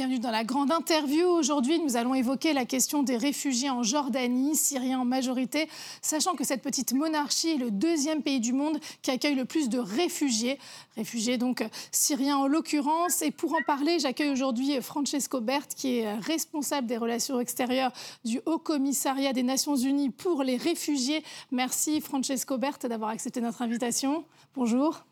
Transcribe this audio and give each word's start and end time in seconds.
bienvenue 0.00 0.18
dans 0.18 0.30
la 0.30 0.44
grande 0.44 0.72
interview. 0.72 1.26
Aujourd'hui, 1.26 1.78
nous 1.78 1.98
allons 1.98 2.14
évoquer 2.14 2.54
la 2.54 2.64
question 2.64 3.02
des 3.02 3.18
réfugiés 3.18 3.68
en 3.68 3.82
Jordanie, 3.82 4.56
syriens 4.56 5.00
en 5.00 5.04
majorité, 5.04 5.68
sachant 6.00 6.34
que 6.36 6.42
cette 6.42 6.62
petite 6.62 6.94
monarchie 6.94 7.50
est 7.50 7.56
le 7.58 7.70
deuxième 7.70 8.22
pays 8.22 8.40
du 8.40 8.54
monde 8.54 8.80
qui 9.02 9.10
accueille 9.10 9.34
le 9.34 9.44
plus 9.44 9.68
de 9.68 9.78
réfugiés, 9.78 10.58
réfugiés 10.96 11.36
donc 11.36 11.62
syriens 11.92 12.38
en 12.38 12.46
l'occurrence. 12.46 13.20
Et 13.20 13.30
pour 13.30 13.52
en 13.52 13.62
parler, 13.66 13.98
j'accueille 13.98 14.30
aujourd'hui 14.30 14.80
Francesco 14.80 15.42
Bert, 15.42 15.68
qui 15.68 15.98
est 15.98 16.14
responsable 16.14 16.86
des 16.86 16.96
relations 16.96 17.38
extérieures 17.38 17.92
du 18.24 18.40
Haut 18.46 18.58
Commissariat 18.58 19.34
des 19.34 19.42
Nations 19.42 19.76
Unies 19.76 20.08
pour 20.08 20.44
les 20.44 20.56
réfugiés. 20.56 21.22
Merci 21.50 22.00
Francesco 22.00 22.56
Bert 22.56 22.78
d'avoir 22.84 23.10
accepté 23.10 23.42
notre 23.42 23.60
invitation. 23.60 24.24
Bonjour. 24.54 25.04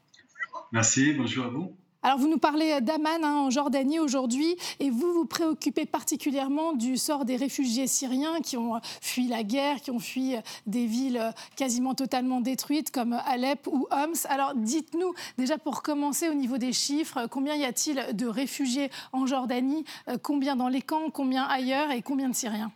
Merci, 0.73 1.13
bonjour 1.13 1.45
à 1.45 1.49
vous. 1.51 1.77
Alors, 2.03 2.19
vous 2.19 2.29
nous 2.29 2.39
parlez 2.39 2.81
d'Aman 2.81 3.25
hein, 3.25 3.35
en 3.37 3.51
Jordanie 3.51 3.99
aujourd'hui, 3.99 4.57
et 4.79 4.89
vous 4.89 5.13
vous 5.13 5.25
préoccupez 5.25 5.85
particulièrement 5.85 6.73
du 6.73 6.97
sort 6.97 7.25
des 7.25 7.37
réfugiés 7.37 7.89
syriens 7.89 8.41
qui 8.41 8.57
ont 8.57 8.81
fui 9.03 9.27
la 9.27 9.43
guerre, 9.43 9.81
qui 9.81 9.91
ont 9.91 9.99
fui 9.99 10.37
des 10.67 10.87
villes 10.87 11.21
quasiment 11.57 11.95
totalement 11.95 12.41
détruites 12.41 12.93
comme 12.93 13.15
Alep 13.27 13.67
ou 13.67 13.89
Homs. 13.91 14.15
Alors, 14.29 14.55
dites-nous, 14.55 15.13
déjà 15.39 15.59
pour 15.59 15.83
commencer, 15.83 16.29
au 16.29 16.35
niveau 16.35 16.57
des 16.57 16.73
chiffres, 16.73 17.27
combien 17.27 17.57
y 17.57 17.65
a-t-il 17.65 18.15
de 18.15 18.27
réfugiés 18.27 18.91
en 19.13 19.27
Jordanie 19.27 19.85
Combien 20.23 20.55
dans 20.55 20.69
les 20.69 20.83
camps 20.83 21.11
Combien 21.11 21.45
ailleurs 21.45 21.91
Et 21.91 22.03
combien 22.03 22.29
de 22.29 22.35
Syriens? 22.35 22.71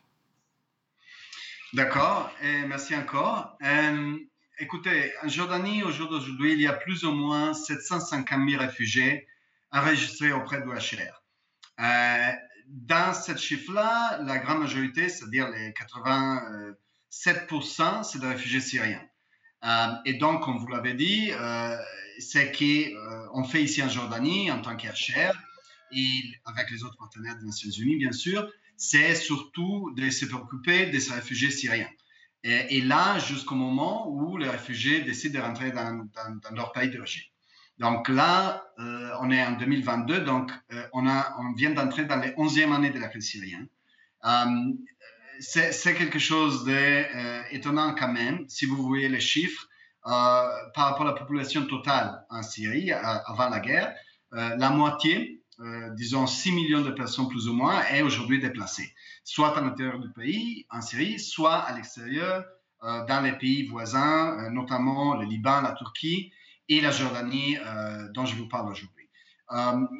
D'accord, 1.72 2.30
merci 2.66 2.94
encore. 2.94 3.56
Euh, 3.62 4.18
Écoutez, 4.62 5.12
en 5.24 5.28
Jordanie, 5.28 5.82
au 5.82 5.90
jour 5.90 6.08
d'aujourd'hui, 6.08 6.52
il 6.52 6.60
y 6.60 6.68
a 6.68 6.72
plus 6.72 7.02
ou 7.02 7.10
moins 7.10 7.52
750 7.52 8.48
000 8.48 8.62
réfugiés 8.62 9.26
enregistrés 9.72 10.30
auprès 10.30 10.60
de 10.60 10.66
l'UHCR. 10.66 11.24
Euh, 11.80 12.32
dans 12.68 13.12
cette 13.12 13.38
chiffre-là, 13.38 14.22
la 14.22 14.38
grande 14.38 14.60
majorité, 14.60 15.08
c'est-à-dire 15.08 15.48
les 15.48 15.72
87%, 15.72 18.04
c'est 18.04 18.20
des 18.20 18.28
réfugiés 18.28 18.60
syriens. 18.60 19.02
Euh, 19.64 19.88
et 20.04 20.14
donc, 20.14 20.44
comme 20.44 20.58
vous 20.58 20.68
l'avez 20.68 20.94
dit, 20.94 21.32
euh, 21.32 21.76
c'est 22.20 22.52
qu'on 22.52 23.42
fait 23.42 23.64
ici 23.64 23.82
en 23.82 23.88
Jordanie, 23.88 24.48
en 24.52 24.62
tant 24.62 24.76
qu'UHCR, 24.76 25.36
et 25.90 26.22
avec 26.44 26.70
les 26.70 26.84
autres 26.84 26.98
partenaires 26.98 27.36
des 27.36 27.46
Nations 27.46 27.68
Unies, 27.68 27.96
bien 27.96 28.12
sûr, 28.12 28.48
c'est 28.76 29.16
surtout 29.16 29.92
de 29.96 30.08
se 30.08 30.24
préoccuper 30.24 30.86
de 30.86 31.00
ces 31.00 31.14
réfugiés 31.14 31.50
syriens. 31.50 31.90
Et, 32.44 32.80
là, 32.80 33.18
jusqu'au 33.20 33.54
moment 33.54 34.08
où 34.08 34.36
les 34.36 34.48
réfugiés 34.48 35.02
décident 35.02 35.38
de 35.38 35.44
rentrer 35.44 35.70
dans, 35.70 36.08
leur 36.54 36.72
pays 36.72 36.90
d'origine. 36.90 37.22
Donc 37.78 38.08
là, 38.08 38.64
euh, 38.80 39.10
on 39.20 39.30
est 39.30 39.42
en 39.42 39.52
2022, 39.52 40.20
donc 40.20 40.50
euh, 40.72 40.86
on, 40.92 41.02
vient 41.56 41.70
d'entrer 41.70 42.04
dans 42.04 42.16
les 42.16 42.30
11e 42.30 42.74
année 42.74 42.90
de 42.90 42.98
la 42.98 43.08
crise 43.08 43.28
syrienne. 43.28 43.68
Euh, 44.24 44.72
c'est 45.40 45.94
quelque 45.94 46.18
chose 46.18 46.64
d'étonnant 46.64 47.94
quand 47.94 48.12
même, 48.12 48.44
si 48.48 48.66
vous 48.66 48.76
voyez 48.76 49.08
les 49.08 49.20
chiffres, 49.20 49.68
par 50.04 50.74
rapport 50.74 51.02
à 51.02 51.12
la 51.12 51.12
population 51.12 51.64
totale 51.66 52.24
en 52.28 52.42
Syrie 52.42 52.92
avant 52.92 53.48
la 53.48 53.60
guerre, 53.60 53.94
la 54.32 54.70
moitié 54.70 55.41
euh, 55.62 55.90
disons 55.90 56.26
6 56.26 56.52
millions 56.52 56.80
de 56.80 56.90
personnes 56.90 57.28
plus 57.28 57.46
ou 57.48 57.52
moins, 57.52 57.84
est 57.84 58.02
aujourd'hui 58.02 58.40
déplacée, 58.40 58.92
soit 59.22 59.56
à 59.56 59.60
l'intérieur 59.60 60.00
du 60.00 60.10
pays, 60.10 60.66
en 60.70 60.80
Syrie, 60.80 61.20
soit 61.20 61.56
à 61.56 61.76
l'extérieur, 61.76 62.44
euh, 62.82 63.04
dans 63.06 63.20
les 63.20 63.32
pays 63.32 63.68
voisins, 63.68 64.38
euh, 64.40 64.50
notamment 64.50 65.14
le 65.14 65.24
Liban, 65.24 65.60
la 65.60 65.72
Turquie 65.72 66.32
et 66.68 66.80
la 66.80 66.90
Jordanie, 66.90 67.58
dont 68.14 68.24
je 68.24 68.34
vous 68.36 68.48
parle 68.48 68.70
aujourd'hui. 68.70 69.08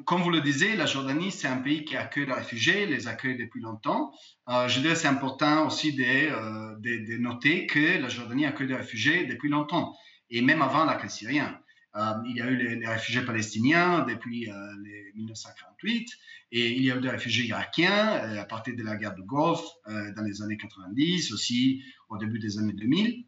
comme 0.06 0.22
vous 0.22 0.30
le 0.30 0.40
disiez, 0.40 0.74
la 0.76 0.86
Jordanie, 0.86 1.30
c'est 1.30 1.48
un 1.48 1.58
pays 1.58 1.84
qui 1.84 1.96
accueille 1.96 2.26
les 2.26 2.32
réfugiés, 2.32 2.86
les 2.86 3.08
accueille 3.08 3.36
depuis 3.36 3.60
longtemps. 3.60 4.12
je 4.48 4.80
dirais 4.80 4.94
c'est 4.94 5.08
important 5.08 5.66
aussi 5.66 5.92
de, 5.92 7.16
noter 7.18 7.66
que 7.66 8.00
la 8.00 8.08
Jordanie 8.08 8.46
accueille 8.46 8.68
des 8.68 8.76
réfugiés 8.76 9.26
depuis 9.26 9.50
longtemps, 9.50 9.92
et 10.30 10.40
même 10.40 10.62
avant 10.62 10.84
la 10.84 10.94
crise 10.94 11.10
syrienne. 11.10 11.58
Euh, 11.94 12.14
il 12.26 12.36
y 12.36 12.40
a 12.40 12.46
eu 12.46 12.56
les, 12.56 12.86
réfugiés 12.86 13.22
palestiniens 13.22 14.06
depuis 14.08 14.50
euh, 14.50 14.54
les 14.82 15.12
1948 15.14 16.08
et 16.52 16.70
il 16.70 16.82
y 16.82 16.90
a 16.90 16.96
eu 16.96 17.00
des 17.00 17.10
réfugiés 17.10 17.44
irakiens 17.44 18.24
euh, 18.24 18.40
à 18.40 18.44
partir 18.46 18.74
de 18.74 18.82
la 18.82 18.96
guerre 18.96 19.14
du 19.14 19.22
Golfe 19.22 19.64
dans 19.86 20.22
les 20.22 20.40
années 20.42 20.56
90, 20.56 21.32
aussi 21.32 21.82
au 22.08 22.16
début 22.16 22.38
des 22.38 22.58
années 22.58 22.72
2000. 22.72 23.26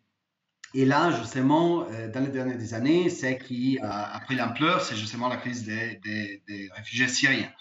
Et 0.76 0.84
là, 0.86 1.12
justement, 1.12 1.86
dans 2.12 2.20
les 2.20 2.32
dernières 2.32 2.74
années, 2.74 3.08
c'est 3.08 3.38
qui 3.38 3.78
a, 3.80 4.18
pris 4.24 4.34
l'ampleur, 4.34 4.80
c'est 4.80 4.96
justement 4.96 5.28
la 5.28 5.36
crise 5.36 5.64
des, 5.64 6.00
des 6.02 6.68
réfugiés 6.74 7.06
syriens. 7.06 7.52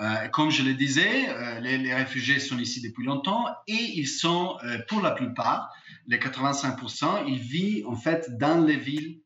Euh, 0.00 0.28
comme 0.28 0.50
je 0.50 0.62
le 0.62 0.74
disais, 0.74 1.28
euh, 1.28 1.60
les, 1.60 1.92
réfugiés 1.92 2.38
sont 2.38 2.58
ici 2.58 2.80
depuis 2.80 3.04
longtemps 3.04 3.46
et 3.66 3.74
ils 3.74 4.06
sont, 4.06 4.56
euh, 4.62 4.78
pour 4.88 5.00
la 5.00 5.10
plupart, 5.10 5.72
les 6.06 6.18
85%, 6.18 7.24
ils 7.26 7.38
vivent 7.38 7.88
en 7.88 7.96
fait 7.96 8.38
dans 8.38 8.64
les 8.64 8.76
villes 8.76 9.20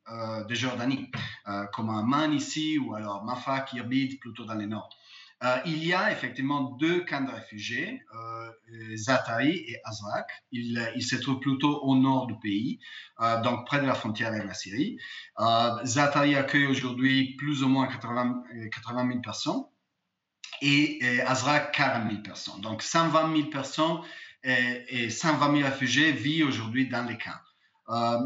de 0.49 0.53
Jordanie, 0.53 1.09
comme 1.71 1.89
Amman 1.89 2.33
ici 2.33 2.77
ou 2.77 2.93
alors 2.93 3.23
Mafak, 3.23 3.71
Irbid, 3.73 4.19
plutôt 4.19 4.43
dans 4.43 4.55
le 4.55 4.65
nord. 4.65 4.89
il 5.65 5.85
y 5.85 5.93
a 5.93 6.11
effectivement 6.11 6.71
deux 6.77 7.05
camps 7.05 7.21
de 7.21 7.31
réfugiés, 7.31 8.01
Zataï 8.95 9.63
et 9.65 9.77
Azrak. 9.85 10.27
Ils, 10.51 11.01
se 11.01 11.15
trouvent 11.15 11.39
plutôt 11.39 11.79
au 11.83 11.95
nord 11.95 12.27
du 12.27 12.37
pays, 12.39 12.79
donc 13.43 13.65
près 13.65 13.79
de 13.79 13.85
la 13.85 13.95
frontière 13.95 14.27
avec 14.27 14.43
la 14.43 14.53
Syrie. 14.53 14.97
Zataï 15.85 16.35
accueille 16.35 16.67
aujourd'hui 16.67 17.37
plus 17.37 17.63
ou 17.63 17.69
moins 17.69 17.87
80, 17.87 18.43
80 18.73 19.07
000 19.07 19.21
personnes 19.21 19.63
et, 20.61 21.21
Azra 21.25 21.59
40 21.59 22.09
000 22.09 22.21
personnes. 22.21 22.61
Donc 22.61 22.81
120 22.81 23.35
000 23.35 23.49
personnes 23.49 23.99
et, 24.43 25.09
120 25.09 25.57
000 25.57 25.69
réfugiés 25.69 26.11
vivent 26.11 26.47
aujourd'hui 26.47 26.87
dans 26.87 27.03
les 27.03 27.17
camps. 27.17 27.31
Euh, 27.89 28.17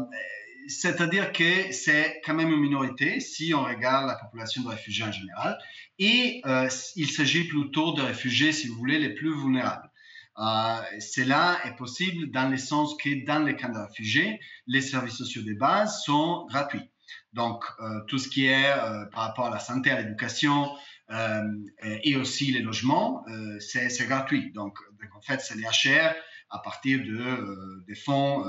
c'est-à-dire 0.68 1.32
que 1.32 1.72
c'est 1.72 2.20
quand 2.24 2.34
même 2.34 2.50
une 2.50 2.60
minorité 2.60 3.20
si 3.20 3.54
on 3.54 3.64
regarde 3.64 4.06
la 4.06 4.16
population 4.16 4.62
de 4.62 4.68
réfugiés 4.68 5.04
en 5.04 5.12
général. 5.12 5.58
Et 5.98 6.42
euh, 6.46 6.68
il 6.96 7.10
s'agit 7.10 7.44
plutôt 7.44 7.92
de 7.92 8.02
réfugiés, 8.02 8.52
si 8.52 8.68
vous 8.68 8.76
voulez, 8.76 8.98
les 8.98 9.14
plus 9.14 9.34
vulnérables. 9.34 9.90
Euh, 10.38 11.00
cela 11.00 11.58
est 11.64 11.74
possible 11.74 12.30
dans 12.30 12.48
le 12.48 12.56
sens 12.56 12.96
que 12.96 13.24
dans 13.24 13.40
les 13.40 13.56
camps 13.56 13.72
de 13.72 13.78
réfugiés, 13.78 14.40
les 14.66 14.82
services 14.82 15.16
sociaux 15.16 15.42
de 15.42 15.54
base 15.54 16.02
sont 16.04 16.46
gratuits. 16.46 16.88
Donc, 17.32 17.64
tout 18.08 18.18
ce 18.18 18.28
qui 18.28 18.46
est 18.46 18.74
par 19.12 19.28
rapport 19.28 19.46
à 19.46 19.50
la 19.50 19.58
santé, 19.58 19.90
à 19.90 20.00
l'éducation, 20.00 20.66
euh, 20.66 20.74
et 21.10 22.16
aussi 22.16 22.52
les 22.52 22.60
logements, 22.60 23.24
euh, 23.28 23.58
c'est 23.60 24.06
gratuit. 24.06 24.52
Donc, 24.52 24.78
en 25.14 25.20
fait, 25.20 25.40
c'est 25.40 25.56
les 25.56 25.64
HR 25.64 26.14
à 26.50 26.58
partir 26.58 26.98
de, 27.00 27.18
euh, 27.18 27.84
des 27.86 27.94
fonds 27.94 28.44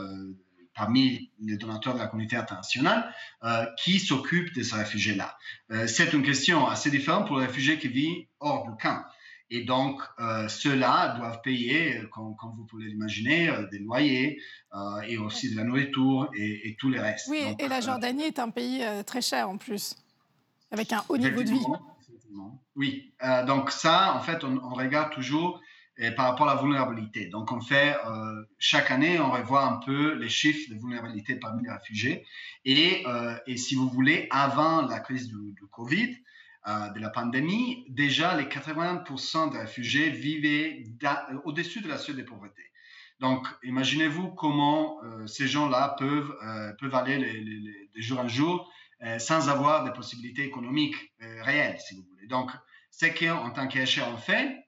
parmi 0.75 1.30
les 1.42 1.58
donateurs 1.58 1.94
de 1.94 2.00
la 2.00 2.08
communauté 2.08 2.38
internationale 2.38 3.14
qui 3.78 4.00
s'occupent 4.00 4.53
de 4.56 4.64
ces 4.64 4.75
réfugiés-là. 4.75 5.38
c'est 5.88 6.14
une 6.14 6.24
question 6.24 6.68
assez 6.68 6.90
différente 6.90 7.28
pour 7.28 7.40
les 7.40 7.48
réfugiés 7.48 7.78
qui 7.78 7.90
vivent 7.90 8.25
hors 8.40 8.64
du 8.69 8.78
camp. 8.81 9.03
Et 9.50 9.64
donc, 9.66 10.02
ceux-là 10.48 11.18
doivent 11.18 11.42
payer, 11.42 12.02
comme, 12.14 12.34
vous 12.56 12.64
pouvez 12.64 12.86
l'imaginer, 12.86 13.52
des 13.72 13.80
loyers 13.80 14.42
et 15.06 15.18
aussi 15.18 15.52
de 15.52 15.58
la 15.58 15.66
nourriture 15.66 16.30
et, 16.38 16.69
et 16.69 16.78
tous 16.80 16.90
les 16.90 17.00
restes. 17.00 17.28
Oui, 17.30 17.44
et 17.59 17.68
la 17.68 17.81
Jordanie 17.81 18.24
est 18.24 18.40
un 18.40 18.50
pays 18.50 18.81
très 19.06 19.22
cher 19.22 19.50
en 19.50 19.58
plus, 19.58 19.98
avec 20.72 20.94
un 20.94 21.03
haut 21.09 21.18
niveau 21.18 21.44
de 21.44 21.50
vie. 21.50 21.66
Oui, 22.75 23.13
euh, 23.23 23.44
donc 23.44 23.72
ça, 23.72 24.16
en 24.16 24.22
fait, 24.22 24.44
on, 24.44 24.73
regarde 24.73 25.12
toujours 25.12 25.62
euh, 26.00 26.12
par 26.12 26.28
rapport 26.28 26.50
à 26.50 26.56
la 26.56 26.62
vulnérabilité. 26.62 27.25
Donc, 27.25 27.51
on 27.51 27.59
fait 27.59 27.98
euh, 28.07 28.44
chaque 28.57 28.92
année, 28.92 29.19
on 29.19 29.31
revoit 29.31 29.65
un 29.65 29.80
peu 29.86 30.13
les 30.13 30.30
chiffres 30.30 30.74
de 30.74 30.80
vulnérabilité 30.80 31.36
parmi 31.36 31.63
les 31.63 31.71
réfugiés. 31.71 32.25
Et, 32.65 33.04
si 33.57 33.75
vous 33.75 33.89
voulez, 33.89 34.27
avant 34.31 34.83
la 34.83 35.00
crise 35.00 35.27
du, 35.27 35.56
Covid, 35.71 36.15
de 36.68 37.00
la 37.00 37.09
pandémie, 37.09 37.86
déjà 37.89 38.38
les 38.38 38.45
80% 38.45 39.51
des 39.51 39.57
réfugiés 39.57 40.09
vivaient 40.09 40.83
au-dessus 41.45 41.81
de 41.81 41.88
la 41.88 41.98
seuil 41.98 42.15
de 42.15 42.24
pauvreté. 42.24 42.62
Donc, 43.19 43.48
imaginez-vous 43.63 44.30
comment 44.30 45.01
ces 45.25 45.48
gens-là 45.48 45.95
peuvent, 45.98 46.33
peuvent 46.80 46.95
aller 46.95 47.18
de 47.94 48.01
jour 48.01 48.19
en 48.19 48.27
jour 48.27 48.71
sans 49.18 49.50
avoir 49.50 49.83
des 49.83 49.92
possibilités 49.92 50.44
économiques 50.44 51.13
réelles, 51.19 51.80
si 51.80 51.95
vous 51.95 52.04
voulez. 52.04 52.19
Donc, 52.30 52.52
c'est 52.92 53.14
qu'en 53.14 53.50
tant 53.52 53.68
qu'HR, 53.68 54.08
on 54.14 54.18
fait, 54.18 54.66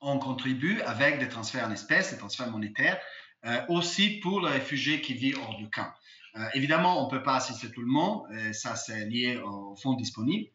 on 0.00 0.18
contribue 0.18 0.80
avec 0.82 1.18
des 1.18 1.28
transferts 1.28 1.66
en 1.66 1.70
espèces, 1.70 2.12
des 2.12 2.18
transferts 2.18 2.50
monétaires, 2.50 2.98
euh, 3.44 3.60
aussi 3.68 4.20
pour 4.20 4.40
les 4.40 4.52
réfugiés 4.52 5.00
qui 5.00 5.14
vivent 5.14 5.38
hors 5.38 5.56
du 5.56 5.68
camp. 5.68 5.90
Euh, 6.36 6.44
évidemment, 6.54 7.02
on 7.02 7.06
ne 7.06 7.10
peut 7.10 7.22
pas 7.22 7.36
assister 7.36 7.70
tout 7.70 7.82
le 7.82 7.88
monde, 7.88 8.22
euh, 8.32 8.52
ça 8.52 8.74
c'est 8.76 9.04
lié 9.06 9.36
au 9.38 9.74
fonds 9.76 9.94
disponible, 9.94 10.48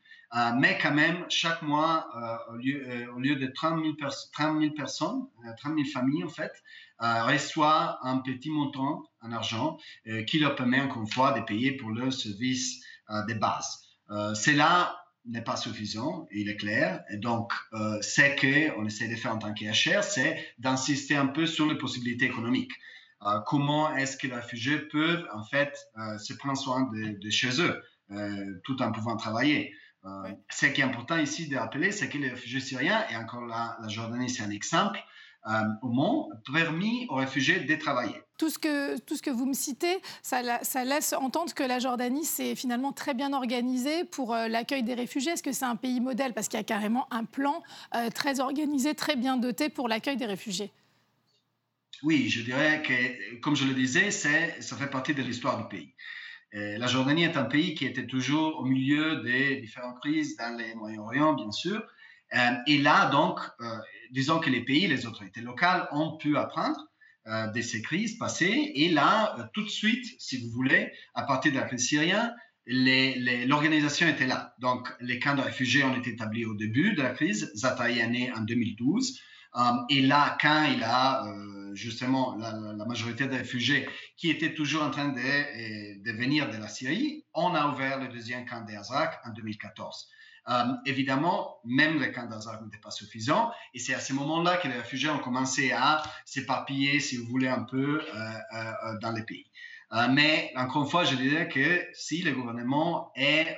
mais 0.58 0.78
quand 0.82 0.94
même, 0.94 1.26
chaque 1.30 1.62
mois, 1.62 2.10
au, 2.50 2.56
lieu, 2.56 3.36
de 3.38 3.48
30 3.48 3.82
000, 3.82 3.94
30 4.34 4.60
000 4.60 4.74
personnes, 4.74 5.26
30 5.58 5.76
000 5.76 5.88
familles 5.94 6.26
en 6.26 6.30
fait, 6.30 6.52
reçoivent 7.00 7.96
un 8.02 8.18
petit 8.18 8.50
montant 8.50 9.04
en 9.22 9.32
argent 9.32 9.78
qui 10.28 10.40
leur 10.40 10.56
permet 10.56 10.82
encore 10.82 11.02
une 11.04 11.10
fois 11.10 11.32
de 11.32 11.46
payer 11.46 11.78
pour 11.78 11.92
leurs 11.92 12.12
services 12.12 12.84
de 13.10 13.34
base. 13.36 13.88
c'est 14.36 14.52
là 14.52 14.98
n'est 15.28 15.42
pas 15.42 15.56
suffisant, 15.56 16.28
il 16.32 16.50
est 16.50 16.58
clair. 16.58 17.04
Et 17.10 17.18
donc, 17.18 17.52
euh, 17.74 18.02
ce 18.02 18.72
qu'on 18.74 18.86
essaie 18.86 19.08
de 19.08 19.16
faire 19.16 19.34
en 19.34 19.40
tant 19.40 19.54
qu'HR, 19.54 20.04
c'est 20.04 20.44
d'insister 20.58 21.16
un 21.16 21.28
peu 21.28 21.46
sur 21.46 21.68
les 21.68 21.78
possibilités 21.78 22.26
économiques. 22.26 22.72
Euh, 23.24 23.40
comment 23.46 23.96
est-ce 23.96 24.18
que 24.18 24.28
les 24.28 24.36
réfugiés 24.36 24.80
peuvent, 24.80 25.28
en 25.34 25.44
fait, 25.44 25.78
euh, 25.98 26.18
se 26.18 26.34
prendre 26.34 26.58
soin 26.58 26.90
de, 26.94 27.30
chez 27.30 27.62
eux, 27.62 27.82
tout 28.64 28.82
en 28.82 28.92
pouvant 28.92 29.18
travailler? 29.18 29.74
Ce 30.50 30.68
qui 30.68 30.80
est 30.80 30.86
important 30.86 31.18
ici 31.18 31.50
de 31.50 31.58
rappeler, 31.58 31.92
c'est 31.92 32.08
que 32.08 32.18
les 32.18 32.30
réfugiés 32.30 32.62
syriens, 32.62 33.04
et 33.12 33.18
encore 33.18 33.46
là, 33.46 33.78
la 33.82 33.90
Jordanie, 33.90 34.30
c'est 34.30 34.44
un 34.44 34.52
exemple, 34.52 35.00
au 35.82 35.90
monde, 35.90 36.28
permis 36.52 37.08
aux 37.10 37.16
réfugiés 37.16 37.60
de 37.60 37.76
travailler 37.76 38.22
tout 38.38 38.50
ce 38.50 38.60
que, 38.60 39.00
tout 39.00 39.16
ce 39.16 39.22
que 39.22 39.30
vous 39.30 39.46
me 39.46 39.54
citez, 39.54 39.98
ça, 40.22 40.42
ça 40.64 40.86
laisse 40.86 41.14
entendre 41.14 41.54
que 41.54 41.64
la 41.64 41.80
Jordanie 41.80 42.24
s'est 42.24 42.56
finalement 42.56 42.94
très 42.94 43.14
bien 43.14 43.34
organisée 43.34 44.04
pour 44.06 44.34
euh, 44.34 44.48
l'accueil 44.48 44.84
des 44.84 44.94
réfugiés. 44.94 45.34
Est-ce 45.34 45.44
que 45.44 45.52
c'est 45.52 45.66
un 45.66 45.76
pays 45.76 46.00
modèle? 46.00 46.34
Parce 46.34 46.48
qu'il 46.48 46.60
y 46.60 46.62
a 46.62 46.64
carrément 46.64 47.12
un 47.12 47.26
plan 47.26 47.64
euh, 47.96 48.10
très 48.10 48.40
organisé, 48.40 48.94
très 48.94 49.16
bien 49.16 49.38
doté 49.38 49.70
pour 49.70 49.88
l'accueil 49.88 50.18
des 50.18 50.26
réfugiés. 50.26 50.72
Oui, 52.04 52.30
je 52.30 52.44
dirais 52.44 52.84
que, 52.84 53.40
comme 53.40 53.56
je 53.56 53.66
le 53.66 53.74
disais, 53.74 54.12
ça 54.12 54.78
fait 54.78 54.90
partie 54.90 55.16
de 55.16 55.24
l'histoire 55.24 55.58
du 55.58 55.68
pays. 55.68 55.94
Euh, 56.54 56.78
la 56.78 56.86
Jordanie 56.86 57.24
est 57.24 57.38
un 57.38 57.46
pays 57.46 57.74
qui 57.74 57.86
était 57.86 58.06
toujours 58.06 58.60
au 58.60 58.66
milieu 58.66 59.18
des 59.24 59.58
différentes 59.58 60.00
crises 60.00 60.38
dans 60.38 60.56
le 60.58 60.76
Moyen-Orient, 60.76 61.34
bien 61.34 61.52
sûr. 61.52 61.84
et 62.68 62.78
là, 62.78 63.10
donc, 63.10 63.40
disons 64.12 64.40
que 64.40 64.50
les 64.50 64.64
pays, 64.64 64.88
les 64.88 65.06
autorités 65.06 65.42
locales 65.42 65.88
ont 65.92 66.18
pu 66.18 66.38
apprendre 66.38 66.88
euh, 67.28 67.48
de 67.48 67.62
ces 67.62 67.82
crises 67.82 68.18
passées. 68.18 68.72
Et 68.76 68.90
là, 68.90 69.36
euh, 69.38 69.44
tout 69.54 69.64
de 69.64 69.70
suite, 69.70 70.06
si 70.18 70.38
vous 70.38 70.50
voulez, 70.52 70.92
à 71.14 71.24
partir 71.24 71.52
de 71.52 71.58
la 71.58 71.66
crise 71.66 71.86
syrienne, 71.86 72.34
l'organisation 72.66 74.08
était 74.08 74.28
là. 74.28 74.54
Donc, 74.60 74.88
les 75.02 75.20
camps 75.20 75.36
de 75.36 75.42
réfugiés 75.42 75.84
ont 75.84 75.96
été 75.96 76.12
établis 76.12 76.46
au 76.46 76.54
début 76.54 76.94
de 76.94 77.02
la 77.02 77.10
crise. 77.10 77.52
Zataï 77.54 78.00
est 78.00 78.08
né 78.08 78.32
en 78.34 78.42
2012. 78.42 79.20
Euh, 79.56 79.62
et 79.90 80.02
là, 80.02 80.38
quand 80.40 80.68
il 80.74 80.82
a 80.84 81.26
justement 81.74 82.36
la, 82.38 82.86
majorité 82.86 83.28
des 83.28 83.38
réfugiés 83.38 83.90
qui 84.16 84.30
étaient 84.30 84.54
toujours 84.54 84.84
en 84.84 84.90
train 84.90 85.10
de, 85.10 86.18
venir 86.18 86.50
de 86.50 86.58
la 86.58 86.70
Syrie, 86.70 87.26
on 87.34 87.54
a 87.54 87.68
ouvert 87.68 88.00
le 88.00 88.08
deuxième 88.08 88.46
camp 88.46 88.62
d'Azrak 88.62 89.20
en 89.26 89.32
2014. 89.34 90.08
Euh, 90.50 90.64
évidemment, 90.86 91.58
même 91.66 92.00
les 92.00 92.12
camps 92.12 92.26
d'Azar 92.26 92.62
n'étaient 92.64 92.78
pas 92.78 92.92
suffisants. 92.92 93.52
Et 93.74 93.80
c'est 93.80 93.94
à 93.94 94.00
ce 94.00 94.14
moment-là 94.14 94.58
que 94.58 94.68
les 94.68 94.76
réfugiés 94.76 95.10
ont 95.10 95.20
commencé 95.20 95.72
à 95.72 96.02
s'éparpiller, 96.26 97.00
si 97.00 97.18
vous 97.18 97.26
voulez, 97.26 97.50
un 97.50 97.64
peu 97.64 98.02
euh, 98.02 98.32
euh, 98.54 98.98
dans 99.02 99.12
les 99.12 99.24
pays. 99.24 99.46
mais 100.12 100.52
encore 100.56 100.84
une 100.84 100.90
fois, 100.90 101.04
je 101.04 101.16
dirais 101.16 101.48
que 101.50 101.86
si 101.94 102.22
le 102.22 102.32
gouvernement 102.34 103.12
est 103.16 103.56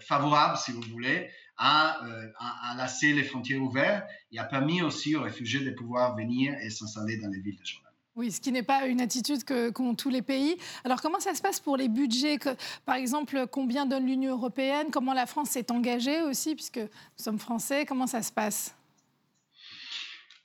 favorable, 0.00 0.56
si 0.56 0.72
vous 0.72 0.82
voulez, 0.82 1.30
à, 1.56 2.00
à, 2.38 2.76
laisser 2.76 3.12
les 3.12 3.24
frontières 3.24 3.60
ouvertes, 3.60 4.04
il 4.30 4.38
a 4.38 4.44
permis 4.44 4.82
aussi 4.82 5.16
aux 5.16 5.22
réfugiés 5.22 5.64
de 5.64 5.72
pouvoir 5.72 6.16
venir 6.16 6.54
et 6.62 6.70
s'installer 6.70 7.16
dans 7.18 7.28
les 7.28 7.40
villes 7.40 7.58
de 7.58 7.64
Jordan. 7.64 7.87
Oui, 8.18 8.32
ce 8.32 8.40
qui 8.40 8.50
n'est 8.50 8.64
pas 8.64 8.88
une 8.88 9.00
attitude 9.00 9.44
qu'ont 9.44 9.94
tous 9.94 10.10
les 10.10 10.22
pays. 10.22 10.56
Alors 10.82 11.00
comment 11.00 11.20
ça 11.20 11.36
se 11.36 11.40
passe 11.40 11.60
pour 11.60 11.76
les 11.76 11.86
budgets 11.86 12.36
Par 12.84 12.96
exemple, 12.96 13.46
combien 13.46 13.86
donne 13.86 14.06
l'Union 14.06 14.32
européenne? 14.32 14.88
Comment 14.90 15.14
la 15.14 15.24
France 15.24 15.50
s'est 15.50 15.70
engagée 15.70 16.22
aussi, 16.22 16.56
puisque 16.56 16.78
nous 16.78 16.88
sommes 17.16 17.38
français? 17.38 17.86
Comment 17.86 18.08
ça 18.08 18.20
se 18.22 18.32
passe? 18.32 18.74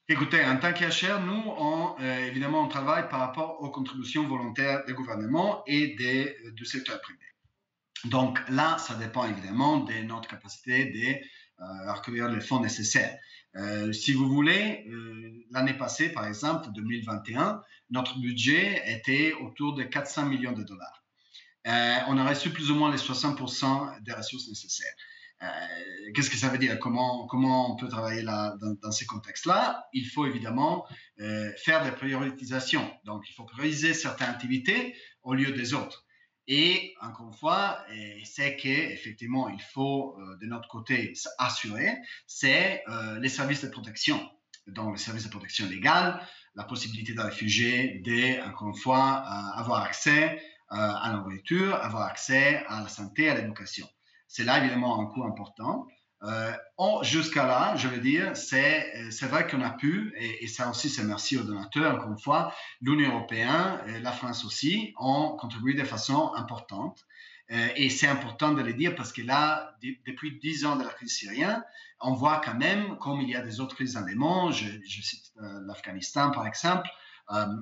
Écoutez, 0.07 0.45
en 0.45 0.57
tant 0.57 0.71
qu'HR, 0.71 1.19
nous, 1.25 1.41
on, 1.57 1.95
euh, 1.99 2.27
évidemment, 2.27 2.61
on 2.61 2.67
travaille 2.67 3.09
par 3.09 3.21
rapport 3.21 3.59
aux 3.63 3.71
contributions 3.71 4.27
volontaires 4.27 4.85
des 4.85 4.93
gouvernements 4.93 5.63
et 5.65 5.95
des, 5.95 6.37
du 6.51 6.65
secteur 6.65 7.01
privé. 7.01 7.25
Donc 8.05 8.37
là, 8.49 8.77
ça 8.77 8.93
dépend 8.93 9.25
évidemment 9.25 9.77
de 9.77 9.93
notre 10.03 10.27
capacité 10.27 10.85
de 10.85 10.99
euh, 10.99 11.25
recueillir 11.59 12.29
les 12.29 12.41
fonds 12.41 12.59
nécessaires. 12.59 13.17
Euh, 13.55 13.93
si 13.93 14.13
vous 14.13 14.27
voulez, 14.27 14.85
euh, 14.89 15.45
l'année 15.51 15.75
passée, 15.75 16.09
par 16.09 16.25
exemple, 16.25 16.69
2021, 16.73 17.61
notre 17.91 18.19
budget 18.19 18.81
était 18.87 19.33
autour 19.33 19.75
de 19.75 19.83
400 19.83 20.25
millions 20.25 20.53
de 20.53 20.63
dollars. 20.63 21.03
Euh, 21.67 21.97
on 22.07 22.17
a 22.17 22.27
reçu 22.27 22.49
plus 22.49 22.71
ou 22.71 22.75
moins 22.75 22.91
les 22.91 22.97
60% 22.97 24.01
des 24.01 24.13
ressources 24.13 24.47
nécessaires. 24.47 24.93
Qu'est-ce 26.15 26.29
que 26.29 26.37
ça 26.37 26.47
veut 26.47 26.57
dire? 26.57 26.79
Comment, 26.79 27.27
comment 27.27 27.73
on 27.73 27.75
peut 27.75 27.89
travailler 27.89 28.21
là, 28.21 28.55
dans, 28.81 28.91
ces 28.91 29.05
contextes-là? 29.05 29.83
Il 29.91 30.05
faut 30.05 30.25
évidemment 30.25 30.87
faire 31.17 31.83
des 31.83 31.91
priorisations. 31.91 32.89
Donc, 33.03 33.23
il 33.29 33.33
faut 33.33 33.43
prioriser 33.43 33.93
certaines 33.93 34.29
activités 34.29 34.95
au 35.21 35.33
lieu 35.33 35.51
des 35.51 35.73
autres. 35.73 36.05
Et 36.47 36.93
encore 37.01 37.27
une 37.27 37.33
fois, 37.33 37.85
c'est 38.25 38.57
qu'effectivement, 38.57 39.47
il 39.49 39.61
faut 39.61 40.17
euh, 40.19 40.37
de 40.41 40.45
notre 40.45 40.67
côté 40.67 41.13
assurer, 41.37 41.97
c'est 42.27 42.83
euh, 42.89 43.19
les 43.19 43.29
services 43.29 43.63
de 43.63 43.69
protection. 43.69 44.19
Donc, 44.67 44.97
les 44.97 45.01
services 45.01 45.23
de 45.23 45.29
protection 45.29 45.67
légale, 45.67 46.25
la 46.55 46.63
possibilité 46.63 47.13
d'un 47.13 47.25
réfugié 47.25 47.99
de, 48.05 48.45
encore 48.47 48.69
une 48.69 48.75
fois, 48.75 49.23
euh, 49.25 49.59
avoir 49.59 49.83
accès 49.83 50.41
à 50.69 51.11
la 51.11 51.17
nourriture, 51.17 51.75
avoir 51.75 52.03
accès 52.03 52.63
à 52.67 52.81
la 52.81 52.89
santé, 52.89 53.29
à 53.29 53.35
l'éducation. 53.35 53.87
C'est 54.27 54.43
là 54.43 54.57
évidemment 54.59 54.99
un 54.99 55.05
coût 55.05 55.23
important. 55.23 55.87
Euh, 56.23 56.53
jusqu'à 57.01 57.45
là, 57.45 57.75
je 57.75 57.87
veux 57.87 57.99
dire, 57.99 58.35
c'est, 58.35 59.11
c'est 59.11 59.25
vrai 59.27 59.45
qu'on 59.47 59.61
a 59.61 59.71
pu, 59.71 60.13
et, 60.17 60.47
ça 60.47 60.69
aussi 60.69 60.89
c'est 60.89 61.03
merci 61.03 61.37
aux 61.37 61.43
donateurs, 61.43 61.95
encore 61.95 62.11
une 62.11 62.19
fois, 62.19 62.53
l'Union 62.81 63.11
européenne, 63.11 63.79
et 63.87 63.99
la 63.99 64.11
France 64.11 64.45
aussi, 64.45 64.93
ont 64.97 65.35
contribué 65.37 65.73
de 65.73 65.83
façon 65.83 66.33
importante. 66.35 67.05
Euh, 67.51 67.67
et 67.75 67.89
c'est 67.89 68.07
important 68.07 68.53
de 68.53 68.61
le 68.61 68.73
dire 68.73 68.95
parce 68.95 69.11
que 69.11 69.21
là, 69.21 69.75
depuis 70.05 70.39
dix 70.39 70.65
ans 70.65 70.77
de 70.77 70.83
la 70.83 70.89
crise 70.91 71.13
syrienne, 71.13 71.61
on 71.99 72.13
voit 72.13 72.41
quand 72.43 72.55
même, 72.55 72.97
comme 72.99 73.19
il 73.19 73.29
y 73.29 73.35
a 73.35 73.41
des 73.41 73.59
autres 73.59 73.75
crises 73.75 73.93
dans 73.93 74.05
le 74.05 74.15
monde, 74.15 74.53
je, 74.53 75.01
cite 75.01 75.33
euh, 75.41 75.59
l'Afghanistan 75.65 76.31
par 76.31 76.47
exemple, 76.47 76.89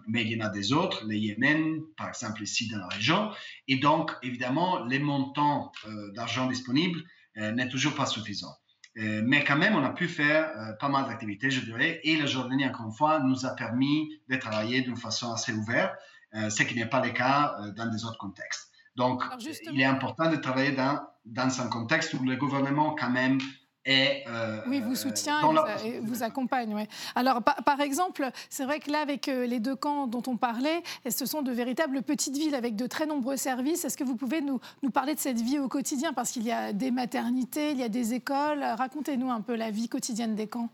mais 0.08 0.24
il 0.24 0.31
y 0.31 0.42
en 0.42 0.46
a 0.46 0.50
des 0.50 0.74
autres, 0.74 1.06
le 1.06 1.16
Yémen, 1.16 1.81
par 1.96 2.10
exemple 2.10 2.42
ici 2.42 2.68
dans 2.68 2.80
la 2.80 2.88
région. 2.88 3.31
Et 3.68 3.78
donc, 3.78 4.12
évidemment, 4.24 4.84
les 4.86 4.98
montants 4.98 5.72
d'argent 6.16 6.48
disponibles 6.48 7.00
euh, 7.00 7.06
n'est 7.36 7.69
toujours 7.69 7.95
pas 7.95 8.06
suffisant. 8.06 8.56
Euh, 8.98 9.22
mais 9.25 9.44
quand 9.44 9.56
même, 9.57 9.75
on 9.75 9.83
a 9.83 9.92
pu 9.92 10.07
faire 10.07 10.51
euh, 10.57 10.74
pas 10.74 10.89
mal 10.89 11.06
d'activités, 11.06 11.50
je 11.50 11.62
dirais, 11.62 12.01
et 12.04 12.18
la 12.18 12.25
Jordanie, 12.25 12.66
encore 12.66 12.88
une 12.88 12.92
fois, 12.92 13.19
nous 13.19 13.45
a 13.45 13.51
permis 13.51 14.10
de 14.28 14.36
travailler 14.36 14.81
d'une 14.81 14.98
façon 14.98 15.32
assez 15.32 15.53
ouverte, 15.53 15.94
ce 16.34 16.63
qui 16.63 16.75
n'est 16.75 16.86
pas 16.86 17.05
le 17.05 17.12
cas 17.12 17.58
dans 17.75 17.88
des 17.88 18.05
autres 18.05 18.17
contextes. 18.17 18.72
Donc, 18.96 19.22
il 19.72 19.82
est 19.82 19.86
important 19.86 20.32
de 20.32 20.38
travailler 20.38 20.72
dans, 20.72 21.01
dans 21.25 21.62
un 21.62 21.67
contexte 21.67 22.13
où 22.13 22.24
le 22.24 22.38
gouvernement, 22.38 22.96
quand 22.96 23.10
même, 23.10 23.38
et, 23.85 24.23
euh, 24.27 24.61
oui, 24.67 24.79
vous 24.79 24.95
soutient 24.95 25.41
et 25.83 26.00
vous, 26.01 26.21
accompagne. 26.21 26.85
Alors, 27.15 27.41
par, 27.41 27.81
exemple, 27.81 28.29
c'est 28.50 28.63
vrai 28.63 28.79
que 28.79 28.91
là, 28.91 29.00
avec 29.00 29.27
euh, 29.27 29.47
les 29.47 29.59
deux 29.59 29.75
camps 29.75 30.05
dont 30.05 30.21
on 30.27 30.38
parlait, 30.38 30.83
ce 31.09 31.25
sont 31.25 31.41
de 31.41 31.51
véritables 31.51 32.03
petites 32.03 32.38
villes 32.38 32.53
avec 32.53 32.75
de 32.75 32.85
très 32.85 33.07
nombreux 33.07 33.38
services. 33.38 33.83
Est-ce 33.83 33.97
que 33.97 34.03
vous 34.03 34.15
pouvez 34.15 34.41
nous, 34.41 34.59
nous, 34.83 34.91
parler 34.91 35.15
de 35.15 35.19
cette 35.19 35.41
vie 35.41 35.57
au 35.57 35.67
quotidien? 35.67 36.13
Parce 36.13 36.31
qu'il 36.31 36.43
y 36.43 36.51
a 36.51 36.73
des 36.73 36.91
maternités, 36.91 37.71
il 37.71 37.77
y 37.77 37.83
a 37.83 37.89
des 37.89 38.13
écoles. 38.13 38.63
Racontez-nous 38.63 39.31
un 39.31 39.41
peu 39.41 39.55
la 39.55 39.71
vie 39.71 39.89
quotidienne 39.89 40.35
des 40.35 40.47
camps. 40.47 40.69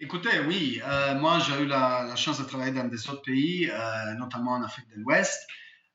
Écoutez, 0.00 0.40
oui, 0.48 0.80
euh, 0.84 1.14
moi 1.20 1.38
j'ai 1.38 1.62
eu 1.62 1.66
la, 1.66 2.16
chance 2.16 2.38
de 2.38 2.44
travailler 2.44 2.72
dans 2.72 2.88
des 2.88 3.08
autres 3.10 3.22
pays, 3.22 3.70
notamment 4.18 4.52
en 4.52 4.62
Afrique 4.62 4.88
de 4.88 5.00
l'Ouest. 5.02 5.46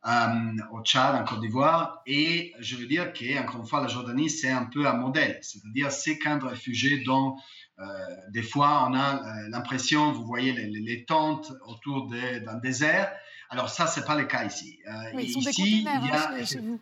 Euh, 0.08 0.62
au 0.72 0.84
Tchad, 0.84 1.16
en 1.16 1.24
Côte 1.24 1.42
d'Ivoire. 1.42 2.04
Et 2.06 2.54
je 2.60 2.76
veux 2.76 2.86
dire 2.86 3.12
qu'encore 3.12 3.62
une 3.62 3.66
fois, 3.66 3.82
la 3.82 3.88
Jordanie, 3.88 4.30
c'est 4.30 4.52
un 4.52 4.66
peu 4.66 4.86
un 4.86 4.94
modèle. 4.94 5.40
C'est-à-dire 5.42 5.92
ces 5.92 6.20
camps 6.20 6.38
de 6.38 6.46
réfugiés 6.46 7.04
dont 7.04 7.38
euh, 7.80 7.84
des 8.30 8.44
fois 8.44 8.88
on 8.88 8.94
a 8.94 9.16
euh, 9.16 9.50
l'impression, 9.50 10.12
vous 10.12 10.24
voyez 10.24 10.54
les, 10.54 11.06
tentes 11.06 11.52
autour 11.66 12.08
d'un 12.08 12.60
désert. 12.60 13.12
Alors 13.50 13.70
ça, 13.70 13.88
c'est 13.88 14.06
pas 14.06 14.16
le 14.16 14.26
cas 14.26 14.46
ici. 14.46 14.78
oui, 15.16 15.32
sont 15.32 15.40
ici, 15.40 15.64
des 15.64 15.78
il 15.80 15.84
y 15.84 16.12
a, 16.12 16.30
hein, 16.34 16.46
chez 16.46 16.60
vous. 16.60 16.80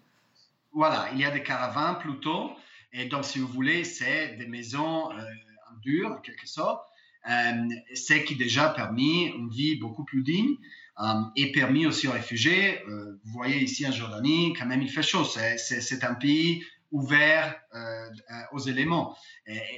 Voilà, 0.73 1.07
il 1.13 1.19
y 1.19 1.25
a 1.25 1.31
des 1.31 1.43
caravanes 1.43 1.99
plutôt. 1.99 2.51
Et 2.91 3.05
donc, 3.05 3.23
si 3.23 3.39
vous 3.39 3.47
voulez, 3.47 3.85
c'est 3.85 4.35
des 4.35 4.47
maisons 4.47 5.05
en 5.05 5.77
dur, 5.81 6.11
en 6.11 6.19
quelque 6.19 6.47
sorte. 6.47 6.85
ce 7.25 8.13
qui 8.25 8.35
déjà 8.35 8.67
permis 8.67 9.27
une 9.27 9.49
vie 9.49 9.77
beaucoup 9.77 10.03
plus 10.03 10.23
digne. 10.23 10.57
Euh, 10.99 11.21
et 11.35 11.51
permis 11.51 11.87
aussi 11.87 12.07
aux 12.07 12.11
réfugiés. 12.11 12.83
Euh, 12.87 13.19
vous 13.23 13.31
voyez 13.33 13.57
ici 13.63 13.87
en 13.87 13.91
Jordanie, 13.91 14.53
quand 14.53 14.65
même, 14.65 14.81
il 14.81 14.89
fait 14.89 15.01
chaud. 15.01 15.25
C'est 15.25 16.03
un 16.03 16.13
pays 16.13 16.63
ouvert 16.91 17.55
euh, 17.73 18.09
aux 18.51 18.59
éléments. 18.59 19.17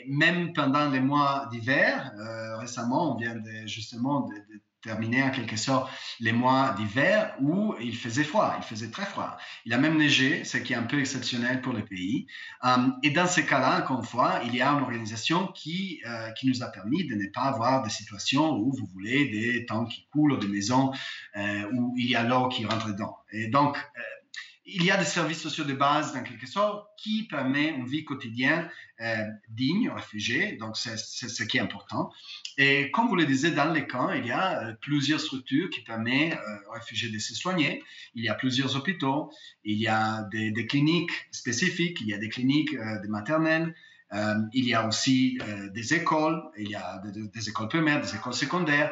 Même 0.08 0.52
pendant 0.52 0.90
les 0.90 1.00
mois 1.00 1.48
d'hiver, 1.52 2.12
récemment, 2.60 3.16
on 3.16 3.18
vient 3.18 3.42
justement 3.66 4.22
de, 4.22 4.36
terminer 4.86 5.24
en 5.24 5.32
quelque 5.32 5.58
sorte 5.58 5.92
les 6.20 6.32
mois 6.32 6.76
d'hiver 6.78 7.36
où 7.42 7.76
il 7.82 7.98
faisait 7.98 8.24
froid, 8.24 8.56
il 8.58 8.64
faisait 8.64 8.90
très 8.90 9.06
froid. 9.06 9.38
Il 9.66 9.74
a 9.74 9.78
même 9.78 9.98
neigé, 9.98 10.44
ce 10.44 10.58
qui 10.58 10.74
est 10.74 10.76
un 10.76 10.84
peu 10.84 11.00
exceptionnel 11.00 11.62
pour 11.62 11.74
le 11.74 11.84
pays. 11.84 12.28
Euh, 12.64 12.90
et 13.04 13.10
dans 13.10 13.28
ces 13.28 13.46
cas-là, 13.46 13.82
encore 13.82 14.00
une 14.00 14.06
fois, 14.06 14.42
il 14.46 14.56
y 14.56 14.62
a 14.62 14.70
une 14.70 14.84
organisation 14.84 15.48
qui, 15.48 16.02
euh, 16.08 16.32
qui 16.32 16.48
nous 16.48 16.64
a 16.64 16.68
permis 16.68 17.06
de 17.06 17.16
ne 17.16 17.28
pas 17.34 17.44
avoir 17.54 17.84
des 17.84 17.90
situations 17.90 18.52
où 18.52 18.72
vous 18.72 18.88
voulez 18.94 19.26
des 19.30 19.66
temps 19.66 19.86
qui 19.86 20.08
coulent, 20.12 20.40
des 20.40 20.48
maisons 20.48 20.92
euh, 21.36 21.64
où 21.74 21.96
il 21.98 22.10
y 22.10 22.16
a 22.16 22.24
l'eau 22.24 22.48
qui 22.48 22.66
rentre 22.66 22.88
dedans. 22.88 23.18
Et 23.32 23.48
donc, 23.48 23.78
il 24.68 24.84
y 24.84 24.90
a 24.90 24.98
des 24.98 25.06
services 25.06 25.42
sociaux 25.42 25.64
de 25.64 25.74
base, 25.74 26.14
dans 26.14 26.24
quelque 26.24 26.48
sorte, 26.48 26.88
qui 26.98 27.24
permettent 27.28 27.76
une 27.76 27.86
vie 27.86 28.04
quotidienne 28.04 28.70
euh, 29.00 29.24
digne 29.50 29.90
aux 29.90 29.94
réfugiés. 29.94 30.54
Donc, 30.54 30.76
c'est 30.76 30.98
ce 30.98 31.44
qui 31.44 31.58
est 31.58 31.62
important. 31.62 32.12
Et 32.58 32.90
comme 32.92 33.08
vous 33.08 33.16
le 33.16 33.26
disiez, 33.26 33.52
dans 33.52 33.72
les 33.72 33.86
camps, 33.86 34.12
il 34.12 34.26
y 34.26 34.32
a 34.32 34.64
euh, 34.64 34.74
plusieurs 34.82 35.20
structures 35.20 35.70
qui 35.70 35.82
permettent 35.82 36.34
euh, 36.34 36.70
aux 36.70 36.74
réfugiés 36.74 37.10
de 37.10 37.20
se 37.20 37.36
soigner. 37.36 37.84
Il 38.16 38.24
y 38.24 38.30
a 38.30 38.34
plusieurs 38.34 38.76
hôpitaux, 38.76 39.32
il 39.64 39.78
y 39.78 39.88
a 39.88 40.24
des, 40.32 40.66
cliniques 40.66 41.14
spécifiques, 41.32 42.02
il 42.02 42.08
y 42.08 42.14
a 42.14 42.18
des 42.18 42.30
cliniques 42.30 42.74
de 42.74 43.08
maternelles. 43.08 43.76
Il 44.12 44.66
y 44.66 44.74
a 44.74 44.88
aussi 44.88 45.38
des 45.74 45.94
écoles, 45.94 46.42
il 46.58 46.70
y 46.70 46.76
a 46.76 47.02
des, 47.34 47.50
écoles 47.50 47.68
primaires, 47.68 48.02
des 48.02 48.16
écoles 48.16 48.34
secondaires. 48.34 48.92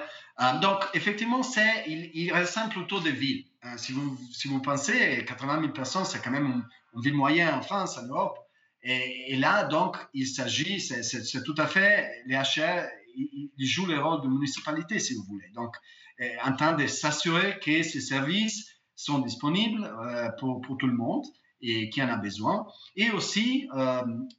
donc, 0.61 0.83
effectivement, 0.93 1.41
il, 1.87 2.33
ressemble 2.33 2.69
plutôt 2.73 2.99
des 2.99 3.11
villes. 3.11 3.45
Euh, 3.65 3.77
si, 3.77 3.93
vous, 3.93 4.17
si 4.33 4.47
vous 4.47 4.61
pensez, 4.61 5.23
80 5.25 5.61
000 5.61 5.73
personnes, 5.73 6.05
c'est 6.05 6.21
quand 6.21 6.31
même 6.31 6.63
une, 6.93 7.01
ville 7.01 7.13
moyenne 7.13 7.53
en 7.53 7.61
France, 7.61 7.97
en 7.97 8.05
Europe. 8.05 8.37
Et, 8.83 9.37
là, 9.37 9.63
donc, 9.63 9.97
il 10.13 10.27
s'agit, 10.27 10.81
c'est 10.81 11.43
tout 11.43 11.55
à 11.57 11.67
fait, 11.67 12.23
les 12.25 12.35
HR, 12.35 12.85
ils, 13.15 13.65
jouent 13.65 13.85
le 13.85 13.99
rôle 13.99 14.21
de 14.21 14.27
municipalité, 14.27 14.99
si 14.99 15.15
vous 15.15 15.23
voulez. 15.23 15.49
Donc, 15.55 15.73
euh, 16.19 16.27
en 16.43 16.53
train 16.55 16.73
de 16.73 16.85
s'assurer 16.85 17.59
que 17.59 17.81
ces 17.81 18.01
services 18.01 18.69
sont 18.95 19.19
disponibles 19.19 19.83
euh, 19.85 20.29
pour, 20.39 20.61
tout 20.77 20.87
le 20.87 20.93
monde 20.93 21.25
et 21.63 21.89
qui 21.89 22.03
en 22.03 22.09
a 22.09 22.17
besoin. 22.17 22.67
Et 22.95 23.09
aussi, 23.11 23.67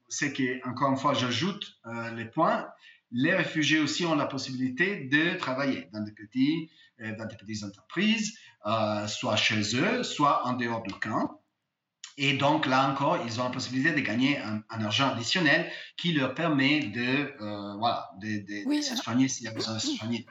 c'est 0.09 0.33
que, 0.33 0.69
encore 0.69 0.91
une 0.91 0.97
fois, 0.97 1.15
j'ajoute 1.15 1.79
les 2.15 2.27
points, 2.27 2.69
les 3.11 3.35
réfugiés 3.35 3.79
aussi 3.79 4.05
ont 4.05 4.15
la 4.15 4.27
possibilité 4.27 5.05
de 5.05 5.37
travailler 5.39 5.89
dans 5.93 6.03
des, 6.03 6.13
petits, 6.13 6.71
dans 6.99 7.27
des 7.27 7.37
petites 7.37 7.65
entreprises, 7.65 8.37
euh, 8.67 9.07
soit 9.07 9.37
chez 9.37 9.77
eux, 9.77 10.03
soit 10.03 10.47
en 10.47 10.55
dehors 10.55 10.83
du 10.83 10.93
camp. 10.95 11.41
Et 12.17 12.35
donc 12.35 12.67
là 12.67 12.91
encore, 12.91 13.19
ils 13.27 13.41
ont 13.41 13.45
la 13.45 13.51
possibilité 13.51 13.93
de 13.93 14.01
gagner 14.01 14.39
un, 14.39 14.63
argent 14.71 15.11
additionnel 15.11 15.71
qui 15.97 16.13
leur 16.13 16.35
permet 16.35 16.81
de, 16.81 17.35
euh, 17.41 17.77
voilà, 17.77 18.11
de, 18.21 18.83
se 18.83 18.97
soigner 18.97 19.29
s'il 19.29 19.45
y 19.45 19.49
a 19.49 19.53
besoin 19.53 19.75
de 19.75 19.81
se 19.81 19.97
soigner. 19.97 20.27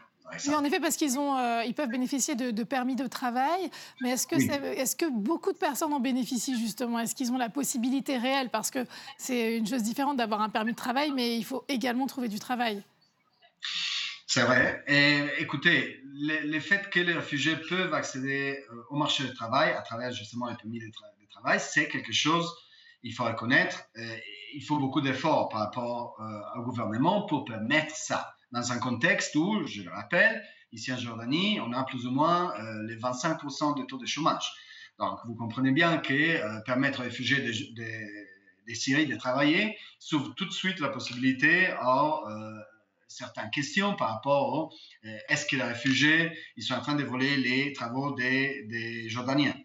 Oui, 0.47 0.55
en 0.55 0.63
effet, 0.63 0.79
parce 0.79 0.95
qu'ils 0.95 1.17
ont, 1.19 1.37
euh, 1.37 1.63
ils 1.65 1.73
peuvent 1.73 1.89
bénéficier 1.89 2.35
de, 2.35 2.63
permis 2.63 2.95
de 2.95 3.07
travail. 3.07 3.69
Mais 4.01 4.11
est-ce 4.11 4.27
que, 4.27 4.35
est-ce 4.35 4.95
que 4.95 5.05
beaucoup 5.09 5.51
de 5.51 5.57
personnes 5.57 5.93
en 5.93 5.99
bénéficient 5.99 6.59
justement? 6.59 6.99
Est-ce 6.99 7.15
qu'ils 7.15 7.31
ont 7.31 7.37
la 7.37 7.49
possibilité 7.49 8.17
réelle? 8.17 8.49
Parce 8.49 8.71
que 8.71 8.85
c'est 9.17 9.57
une 9.57 9.67
chose 9.67 9.83
différente 9.83 10.17
d'avoir 10.17 10.41
un 10.41 10.49
permis 10.49 10.71
de 10.71 10.77
travail, 10.77 11.11
mais 11.11 11.37
il 11.37 11.45
faut 11.45 11.63
également 11.67 12.07
trouver 12.07 12.27
du 12.27 12.39
travail. 12.39 12.83
C'est 14.33 14.41
vrai. 14.41 14.83
Et 14.87 15.25
écoutez, 15.37 16.01
le, 16.05 16.59
fait 16.59 16.89
que 16.89 16.99
les 16.99 17.13
réfugiés 17.13 17.55
peuvent 17.69 17.93
accéder 17.93 18.65
euh, 18.71 18.83
au 18.89 18.95
marché 18.95 19.23
du 19.23 19.33
travail 19.35 19.71
à 19.73 19.81
travers 19.81 20.11
justement 20.11 20.47
les 20.47 20.55
permis 20.55 20.79
de, 20.79 20.89
travail, 21.31 21.59
c'est 21.59 21.87
quelque 21.87 22.13
chose, 22.13 22.51
il 23.03 23.13
faut 23.13 23.25
reconnaître, 23.25 23.83
euh, 23.97 24.17
il 24.55 24.63
faut 24.63 24.77
beaucoup 24.79 25.01
d'efforts 25.01 25.49
par 25.49 25.59
rapport 25.59 26.15
euh, 26.19 26.59
au 26.59 26.63
gouvernement 26.63 27.27
pour 27.27 27.45
permettre 27.45 27.95
ça. 27.95 28.35
Dans 28.53 28.71
un 28.71 28.79
contexte 28.79 29.35
où, 29.35 29.67
je 29.67 29.81
le 29.81 29.91
rappelle, 29.91 30.41
ici 30.71 30.93
en 30.93 30.97
Jordanie, 30.97 31.59
on 31.59 31.73
a 31.73 31.83
plus 31.83 32.05
ou 32.05 32.11
moins 32.11 32.53
les 32.87 32.95
25% 32.95 33.77
de 33.77 33.85
taux 33.85 33.97
de 33.97 34.05
chômage. 34.05 34.49
Donc, 34.99 35.19
vous 35.25 35.35
comprenez 35.35 35.71
bien 35.71 35.97
que 35.97 36.61
permettre 36.63 37.01
aux 37.01 37.03
réfugiés 37.03 37.41
de, 37.41 38.73
Syrie 38.73 39.07
de 39.07 39.15
travailler 39.17 39.77
s'ouvre 39.99 40.33
tout 40.35 40.45
de 40.45 40.51
suite 40.51 40.79
la 40.79 40.89
possibilité 40.89 41.67
à 41.67 42.21
certaines 43.13 43.49
questions 43.51 43.95
par 43.95 44.09
rapport 44.09 44.53
au 44.53 44.73
euh, 45.05 45.17
est-ce 45.29 45.45
que 45.45 45.55
les 45.55 45.63
réfugiés 45.63 46.31
ils 46.57 46.63
sont 46.63 46.73
en 46.73 46.81
train 46.81 46.95
de 46.95 47.03
voler 47.03 47.37
les 47.37 47.73
travaux 47.73 48.13
des, 48.15 48.63
des 48.63 49.09
Jordaniens? 49.09 49.55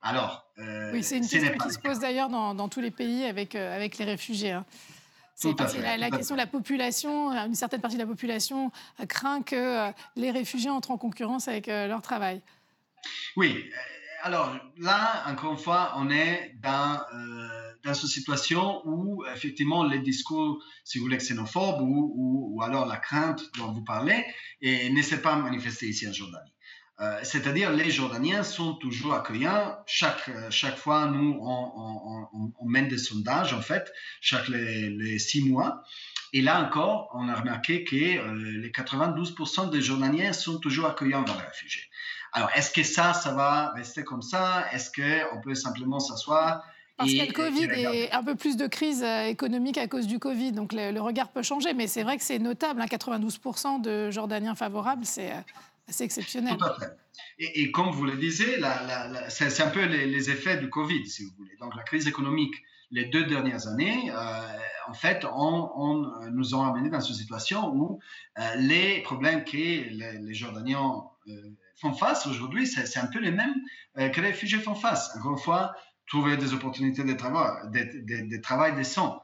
Alors, 0.00 0.46
euh, 0.58 0.92
oui, 0.92 1.02
c'est 1.02 1.16
une 1.16 1.26
question 1.26 1.58
qui 1.58 1.70
se 1.70 1.78
pose 1.78 1.98
d'ailleurs 1.98 2.28
dans, 2.28 2.54
dans, 2.54 2.68
tous 2.68 2.80
les 2.80 2.90
pays 2.90 3.24
avec, 3.24 3.54
euh, 3.54 3.74
avec 3.74 3.98
les 3.98 4.04
réfugiés. 4.04 4.52
Hein. 4.52 4.64
C'est 5.40 5.80
la, 5.80 5.96
la 5.96 6.10
question 6.10 6.34
de 6.34 6.40
la 6.40 6.48
population, 6.48 7.30
une 7.30 7.54
certaine 7.54 7.80
partie 7.80 7.96
de 7.96 8.02
la 8.02 8.08
population 8.08 8.72
craint 9.08 9.42
que 9.42 9.92
les 10.16 10.32
réfugiés 10.32 10.70
entrent 10.70 10.90
en 10.90 10.98
concurrence 10.98 11.46
avec 11.46 11.68
leur 11.68 12.02
travail. 12.02 12.42
Oui, 13.36 13.70
alors 14.22 14.56
là, 14.78 15.24
encore 15.28 15.52
une 15.52 15.58
fois, 15.58 15.92
on 15.96 16.10
est 16.10 16.54
dans, 16.60 17.00
euh, 17.14 17.72
dans 17.84 17.94
une 17.94 18.08
situation 18.08 18.82
où 18.84 19.24
effectivement 19.32 19.84
les 19.84 20.00
discours, 20.00 20.62
si 20.84 20.98
vous 20.98 21.04
voulez, 21.04 21.18
xénophobes 21.18 21.80
ou, 21.82 22.12
ou, 22.56 22.62
alors 22.62 22.86
la 22.86 22.96
crainte 22.96 23.42
dont 23.56 23.72
vous 23.72 23.84
parlez 23.84 24.24
ne 24.62 25.02
s'est 25.02 25.22
pas 25.22 25.36
manifestée 25.36 25.86
ici 25.86 26.08
en 26.08 26.12
Jordanie. 26.12 26.52
Euh, 27.00 27.20
c'est-à-dire 27.22 27.70
les 27.70 27.90
Jordaniens 27.90 28.42
sont 28.42 28.74
toujours 28.74 29.14
accueillants. 29.14 29.78
Chaque, 29.86 30.30
chaque 30.50 30.76
fois, 30.76 31.06
nous, 31.06 31.38
on, 31.40 32.52
on, 32.58 32.68
mène 32.68 32.88
des 32.88 32.98
sondages, 32.98 33.52
en 33.52 33.60
fait, 33.60 33.92
chaque 34.20 34.48
les, 34.48 35.18
six 35.18 35.48
mois. 35.48 35.84
Et 36.32 36.42
là 36.42 36.60
encore, 36.60 37.10
on 37.14 37.28
a 37.28 37.34
remarqué 37.34 37.84
que 37.84 37.96
euh, 37.96 38.60
les 38.60 38.70
92% 38.70 39.70
des 39.70 39.80
Jordaniens 39.80 40.32
sont 40.32 40.58
toujours 40.58 40.86
accueillants 40.86 41.22
dans 41.22 41.34
les 41.34 41.46
réfugiés. 41.46 41.84
Alors, 42.32 42.50
est-ce 42.54 42.70
que 42.70 42.82
ça, 42.82 43.14
ça 43.14 43.32
va 43.32 43.72
rester 43.72 44.04
comme 44.04 44.20
ça? 44.20 44.66
Est-ce 44.72 44.90
qu'on 44.90 45.40
peut 45.40 45.54
simplement 45.54 46.00
s'asseoir 46.00 46.64
parce 46.98 47.10
qu'il 47.10 47.18
y 47.18 47.22
a 47.22 47.26
le 47.26 47.32
Covid 47.32 47.68
et, 47.76 48.12
un 48.12 48.24
peu 48.24 48.34
plus 48.34 48.56
de 48.56 48.66
crise 48.66 49.04
euh, 49.04 49.26
économique 49.26 49.78
à 49.78 49.86
cause 49.86 50.08
du 50.08 50.18
Covid, 50.18 50.50
donc 50.50 50.72
le, 50.72 50.98
regard 50.98 51.28
peut 51.28 51.44
changer, 51.44 51.72
mais 51.72 51.86
c'est 51.86 52.02
vrai 52.02 52.16
que 52.16 52.24
c'est 52.24 52.40
notable, 52.40 52.80
92% 52.82 53.66
hein, 53.66 53.78
de 53.78 54.10
Jordaniens 54.10 54.56
favorables, 54.56 55.04
c'est 55.04 55.30
euh, 55.88 55.90
assez 55.90 56.04
exceptionnel. 56.04 56.56
Tout 56.56 56.64
à 56.64 56.78
fait. 56.78 56.96
Et, 57.38 57.70
comme 57.70 57.90
vous 57.90 58.04
le 58.04 58.16
disiez, 58.16 58.58
c'est 59.28 59.62
un 59.62 59.70
peu 59.70 59.84
les, 59.84 60.30
effets 60.30 60.56
du 60.58 60.70
Covid, 60.70 61.06
si 61.06 61.24
vous 61.24 61.30
voulez. 61.38 61.56
Donc 61.60 61.74
la 61.76 61.82
crise 61.82 62.06
économique, 62.06 62.54
les 62.90 63.06
deux 63.06 63.24
dernières 63.24 63.66
années, 63.66 64.10
euh, 64.10 64.40
en 64.88 64.94
fait, 64.94 65.24
on, 65.32 66.30
nous 66.32 66.54
ont 66.54 66.62
amené 66.62 66.90
dans 66.90 67.00
une 67.00 67.14
situation 67.14 67.68
où 67.74 68.00
les 68.56 69.02
problèmes 69.02 69.44
que 69.44 69.56
les, 69.56 70.18
les 70.20 70.34
Jordaniens 70.34 71.02
font 71.80 71.92
face 71.92 72.26
aujourd'hui, 72.26 72.66
c'est 72.66 72.98
un 72.98 73.06
peu 73.06 73.20
les 73.20 73.30
mêmes 73.30 73.54
euh, 73.98 74.08
que 74.08 74.20
les 74.20 74.28
réfugiés 74.28 74.58
font 74.58 74.74
face. 74.74 75.14
Encore 75.16 75.32
une 75.32 75.38
fois, 75.38 75.74
trouver 76.08 76.36
des 76.36 76.52
opportunités 76.52 77.04
de 77.04 77.12
travail, 77.14 77.70
de, 77.70 78.40
travail 78.40 78.74
décent, 78.74 79.22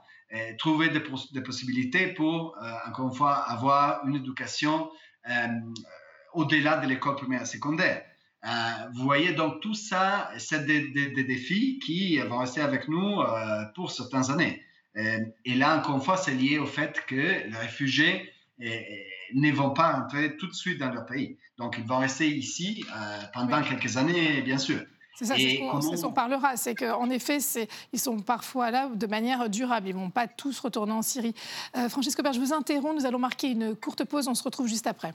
trouver 0.58 0.90
des, 0.90 1.00
possibilités 1.40 2.08
pour, 2.08 2.56
euh, 2.62 2.72
encore 2.88 3.08
une 3.08 3.14
fois, 3.14 3.34
avoir 3.34 4.06
une 4.06 4.16
éducation 4.16 4.90
euh, 5.28 5.48
au-delà 6.34 6.78
de 6.78 6.86
l'école 6.86 7.16
primaire 7.16 7.42
et 7.42 7.46
secondaire. 7.46 8.02
vous 8.94 9.02
voyez, 9.02 9.32
donc 9.32 9.60
tout 9.60 9.74
ça, 9.74 10.30
c'est 10.38 10.66
des, 10.66 10.88
des, 10.88 11.24
défis 11.24 11.78
qui 11.78 12.18
vont 12.18 12.38
rester 12.38 12.60
avec 12.60 12.88
nous 12.88 13.22
pour 13.74 13.90
certaines 13.90 14.30
années. 14.30 14.62
et 14.96 15.54
là, 15.54 15.78
encore 15.78 15.96
une 15.96 16.02
fois, 16.02 16.16
c'est 16.16 16.34
lié 16.34 16.58
au 16.58 16.66
fait 16.66 17.04
que 17.06 17.14
les 17.14 17.56
réfugiés 17.56 18.30
ne 18.58 19.52
vont 19.52 19.70
pas 19.70 19.96
entrer 19.96 20.36
tout 20.36 20.46
de 20.46 20.54
suite 20.54 20.78
dans 20.78 20.90
leur 20.90 21.06
pays. 21.06 21.36
Donc, 21.58 21.76
ils 21.78 21.84
vont 21.84 21.98
rester 21.98 22.28
ici 22.28 22.84
euh, 22.88 23.20
pendant 23.32 23.62
quelques 23.62 23.96
années, 23.96 24.42
bien 24.42 24.58
sûr. 24.58 24.80
C'est 25.16 25.26
ça, 25.26 25.36
c'est 25.36 25.60
ce 25.96 26.02
qu'on 26.02 26.12
parlera. 26.12 26.56
C'est 26.56 26.74
qu'en 26.74 27.08
effet, 27.08 27.38
ils 27.92 28.00
sont 28.00 28.18
parfois 28.18 28.72
là 28.72 28.88
de 28.88 29.06
manière 29.06 29.48
durable. 29.48 29.88
Ils 29.88 29.94
ne 29.94 30.00
vont 30.00 30.10
pas 30.10 30.26
tous 30.26 30.58
retourner 30.58 30.92
en 30.92 31.02
Syrie. 31.02 31.34
Euh, 31.76 31.88
Francesco 31.88 32.20
je 32.32 32.40
vous 32.40 32.52
interromps. 32.52 33.00
Nous 33.00 33.06
allons 33.06 33.20
marquer 33.20 33.50
une 33.50 33.76
courte 33.76 34.04
pause. 34.04 34.26
On 34.26 34.34
se 34.34 34.42
retrouve 34.42 34.66
juste 34.66 34.88
après. 34.88 35.14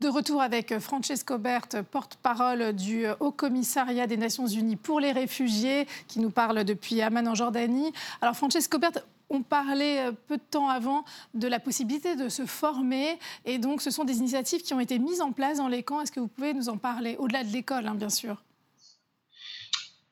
De 0.00 0.08
retour 0.08 0.40
avec 0.40 0.78
Francesco 0.78 1.36
Bert, 1.36 1.68
porte-parole 1.90 2.72
du 2.72 3.04
Haut 3.20 3.32
Commissariat 3.32 4.06
des 4.06 4.16
Nations 4.16 4.46
Unies 4.46 4.76
pour 4.76 4.98
les 4.98 5.12
réfugiés, 5.12 5.86
qui 6.08 6.20
nous 6.20 6.30
parle 6.30 6.64
depuis 6.64 7.02
Amman 7.02 7.28
en 7.28 7.34
Jordanie. 7.34 7.92
Alors 8.22 8.34
Francesco 8.34 8.78
Bert, 8.78 8.92
on 9.28 9.42
parlait 9.42 10.06
euh, 10.06 10.12
peu 10.12 10.38
de 10.38 10.42
temps 10.42 10.70
avant 10.70 11.04
de 11.34 11.46
la 11.46 11.60
possibilité 11.60 12.16
de 12.16 12.30
se 12.30 12.46
former. 12.46 13.18
Et 13.44 13.58
donc, 13.58 13.82
ce 13.82 13.90
sont 13.90 14.04
des 14.04 14.16
initiatives 14.16 14.62
qui 14.62 14.72
ont 14.72 14.80
été 14.80 14.98
mises 14.98 15.20
en 15.20 15.32
place 15.32 15.58
dans 15.58 15.68
les 15.68 15.82
camps. 15.82 16.00
Est-ce 16.00 16.12
que 16.12 16.20
vous 16.20 16.28
pouvez 16.28 16.54
nous 16.54 16.70
en 16.70 16.78
parler 16.78 17.16
Au-delà 17.18 17.44
de 17.44 17.52
l'école, 17.52 17.86
hein, 17.86 17.94
bien 17.94 18.08
sûr? 18.08 18.42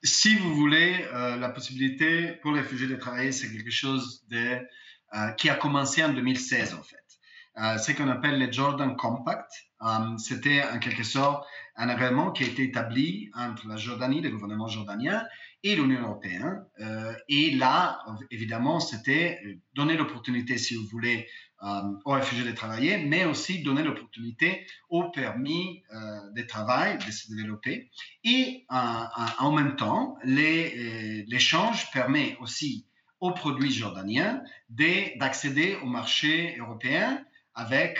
Si 0.02 0.36
vous 0.36 0.54
voulez, 0.54 1.02
euh, 1.14 1.36
la 1.36 1.48
possibilité 1.48 2.32
pour 2.42 2.52
les 2.52 2.60
réfugiés 2.60 2.88
de 2.88 2.96
travailler, 2.96 3.32
c'est 3.32 3.50
quelque 3.50 3.70
chose 3.70 4.22
euh, 4.34 5.30
qui 5.38 5.48
a 5.48 5.54
commencé 5.54 6.04
en 6.04 6.12
2016, 6.12 6.74
en 6.74 6.82
fait. 6.82 7.78
ce 7.78 7.92
qu'on 7.92 8.08
appelle 8.10 8.38
le 8.38 8.52
Jordan 8.52 8.94
Compact. 8.94 9.67
Euh, 9.82 10.18
c'était 10.18 10.62
en 10.62 10.78
quelque 10.78 11.04
sorte 11.04 11.46
un 11.76 11.88
agrément 11.88 12.32
qui 12.32 12.44
a 12.44 12.46
été 12.46 12.64
établi 12.64 13.30
entre 13.34 13.68
la 13.68 13.76
Jordanie, 13.76 14.20
le 14.20 14.30
gouvernement 14.30 14.66
jordanien 14.66 15.24
et 15.62 15.76
l'Union 15.76 16.02
européenne. 16.02 16.64
Euh, 16.80 17.12
et 17.28 17.52
là, 17.52 18.04
évidemment, 18.30 18.80
c'était 18.80 19.40
donner 19.74 19.96
l'opportunité, 19.96 20.58
si 20.58 20.74
vous 20.74 20.86
voulez, 20.86 21.28
euh, 21.62 21.82
aux 22.04 22.12
réfugiés 22.12 22.44
de 22.44 22.52
travailler, 22.52 22.98
mais 22.98 23.24
aussi 23.24 23.62
donner 23.62 23.82
l'opportunité 23.82 24.66
aux 24.88 25.10
permis 25.10 25.82
de 26.34 26.42
travail 26.42 26.98
de 26.98 27.10
se 27.10 27.32
développer. 27.34 27.90
Et 28.24 28.64
en 28.68 29.52
même 29.52 29.74
temps, 29.76 30.16
l'échange 30.24 31.90
permet 31.92 32.36
aussi 32.40 32.86
aux 33.20 33.32
produits 33.32 33.72
jordaniens 33.72 34.42
d'accéder 34.68 35.76
au 35.82 35.86
marché 35.86 36.56
européen 36.58 37.24
avec, 37.58 37.98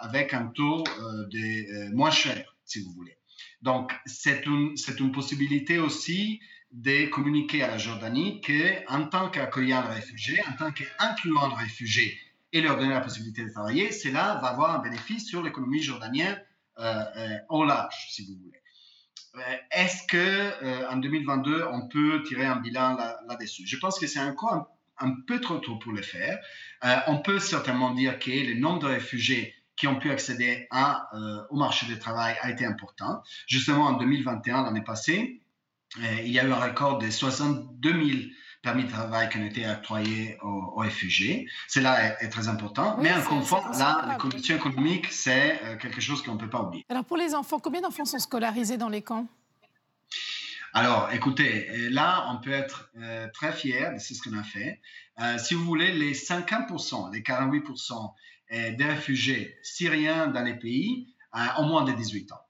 avec 0.00 0.32
un 0.32 0.46
taux 0.46 0.84
de, 0.84 1.92
moins 1.94 2.10
cher, 2.10 2.56
si 2.64 2.82
vous 2.82 2.92
voulez. 2.92 3.16
Donc, 3.60 3.92
c'est 4.06 4.46
une, 4.46 4.74
une 4.98 5.12
possibilité 5.12 5.78
aussi 5.78 6.40
de 6.72 7.06
communiquer 7.06 7.62
à 7.62 7.68
la 7.68 7.78
Jordanie 7.78 8.40
qu'en 8.40 9.06
tant 9.06 9.28
qu'accueillant 9.28 9.82
de 9.82 9.88
réfugiés, 9.88 10.40
en 10.48 10.56
tant 10.56 10.72
qu'incluant 10.72 11.48
de 11.48 11.54
réfugiés 11.54 12.18
et 12.52 12.60
leur 12.60 12.76
donner 12.76 12.94
la 12.94 13.00
possibilité 13.00 13.44
de 13.44 13.50
travailler, 13.50 13.92
cela 13.92 14.38
va 14.42 14.48
avoir 14.48 14.74
un 14.74 14.78
bénéfice 14.78 15.26
sur 15.26 15.42
l'économie 15.42 15.82
jordanienne 15.82 16.40
euh, 16.78 17.04
euh, 17.16 17.38
au 17.50 17.64
large, 17.64 18.06
si 18.10 18.24
vous 18.26 18.38
voulez. 18.42 18.58
Euh, 19.36 19.56
est-ce 19.70 20.06
que 20.06 20.88
en 20.90 20.96
2022 20.96 21.64
on 21.70 21.88
peut 21.88 22.22
tirer 22.22 22.46
un 22.46 22.56
bilan 22.56 22.96
là-dessus? 23.28 23.66
Je 23.66 23.76
pense 23.78 23.98
que 23.98 24.06
c'est 24.06 24.20
encore 24.20 24.68
un, 24.98 25.14
peu 25.26 25.40
trop 25.40 25.58
tôt 25.58 25.76
pour 25.76 25.92
le 25.92 26.02
faire. 26.02 26.38
on 27.06 27.18
peut 27.18 27.38
certainement 27.38 27.92
dire 27.94 28.18
que 28.18 28.30
le 28.30 28.58
nombre 28.58 28.80
de 28.80 28.86
réfugiés 28.86 29.54
qui 29.76 29.86
ont 29.86 29.98
pu 29.98 30.10
accéder 30.10 30.66
à, 30.70 31.10
au 31.50 31.56
marché 31.56 31.86
du 31.86 31.98
travail 31.98 32.36
a 32.40 32.50
été 32.50 32.64
important. 32.64 33.22
Justement, 33.46 33.86
en 33.86 33.92
2021, 33.94 34.64
l'année 34.64 34.82
passée, 34.82 35.40
il 35.98 36.28
y 36.28 36.38
a 36.38 36.44
eu 36.44 36.52
un 36.52 36.60
record 36.60 36.98
de 36.98 37.10
62 37.10 37.92
000 37.92 38.18
permis 38.62 38.84
de 38.84 38.90
travail 38.90 39.28
qui 39.28 39.38
ont 39.38 39.44
été 39.44 39.68
octroyés 39.68 40.38
aux, 40.42 40.76
réfugiés. 40.76 41.48
Cela 41.68 42.22
est, 42.22 42.28
très 42.28 42.48
important. 42.48 42.96
Mais 43.00 43.12
encore 43.12 43.38
une 43.38 43.78
là, 43.78 44.08
les 44.10 44.18
conditions 44.18 44.56
économiques, 44.56 45.06
c'est 45.10 45.60
euh, 45.64 45.76
quelque 45.76 46.00
chose 46.00 46.22
qu'on 46.22 46.34
ne 46.34 46.38
peut 46.38 46.48
pas 46.48 46.62
oublier. 46.62 46.84
Alors 46.88 47.04
pour 47.04 47.16
les 47.16 47.34
enfants, 47.34 47.58
combien 47.58 47.80
d'enfants 47.80 48.04
sont 48.04 48.18
scolarisés 48.18 48.76
dans 48.76 48.88
les 48.88 49.02
camps? 49.02 49.26
Alors, 50.74 51.10
écoutez, 51.12 51.68
euh, 51.70 51.90
là, 51.90 52.26
on 52.30 52.40
peut 52.40 52.52
être 52.52 52.90
euh, 52.96 53.28
très 53.34 53.52
fier 53.52 53.92
de 53.92 53.98
ce 53.98 54.22
qu'on 54.22 54.36
a 54.38 54.42
fait. 54.42 54.80
si 55.38 55.54
vous 55.54 55.64
voulez, 55.64 55.92
les 55.92 56.14
50%, 56.14 57.12
les 57.12 57.20
48% 57.20 58.14
des 58.50 58.84
réfugiés 58.84 59.56
syriens 59.62 60.26
dans 60.26 60.42
les 60.42 60.58
pays 60.58 61.06
ont 61.58 61.64
moins 61.64 61.84
de 61.84 61.92
18 61.92 62.32
ans. 62.32 62.40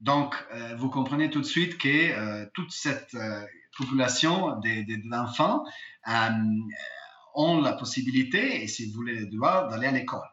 Donc, 0.00 0.34
vous 0.76 0.90
comprenez 0.90 1.30
tout 1.30 1.40
de 1.40 1.46
suite 1.46 1.78
que 1.78 2.44
toute 2.54 2.72
cette 2.72 3.14
population 3.76 4.60
d'enfants 5.04 5.64
euh, 6.08 6.28
ont 7.34 7.60
la 7.60 7.72
possibilité, 7.72 8.62
et 8.62 8.68
si 8.68 8.86
vous 8.86 8.94
voulez 8.94 9.16
le 9.16 9.26
droit, 9.26 9.68
d'aller 9.68 9.88
à 9.88 9.92
l'école. 9.92 10.26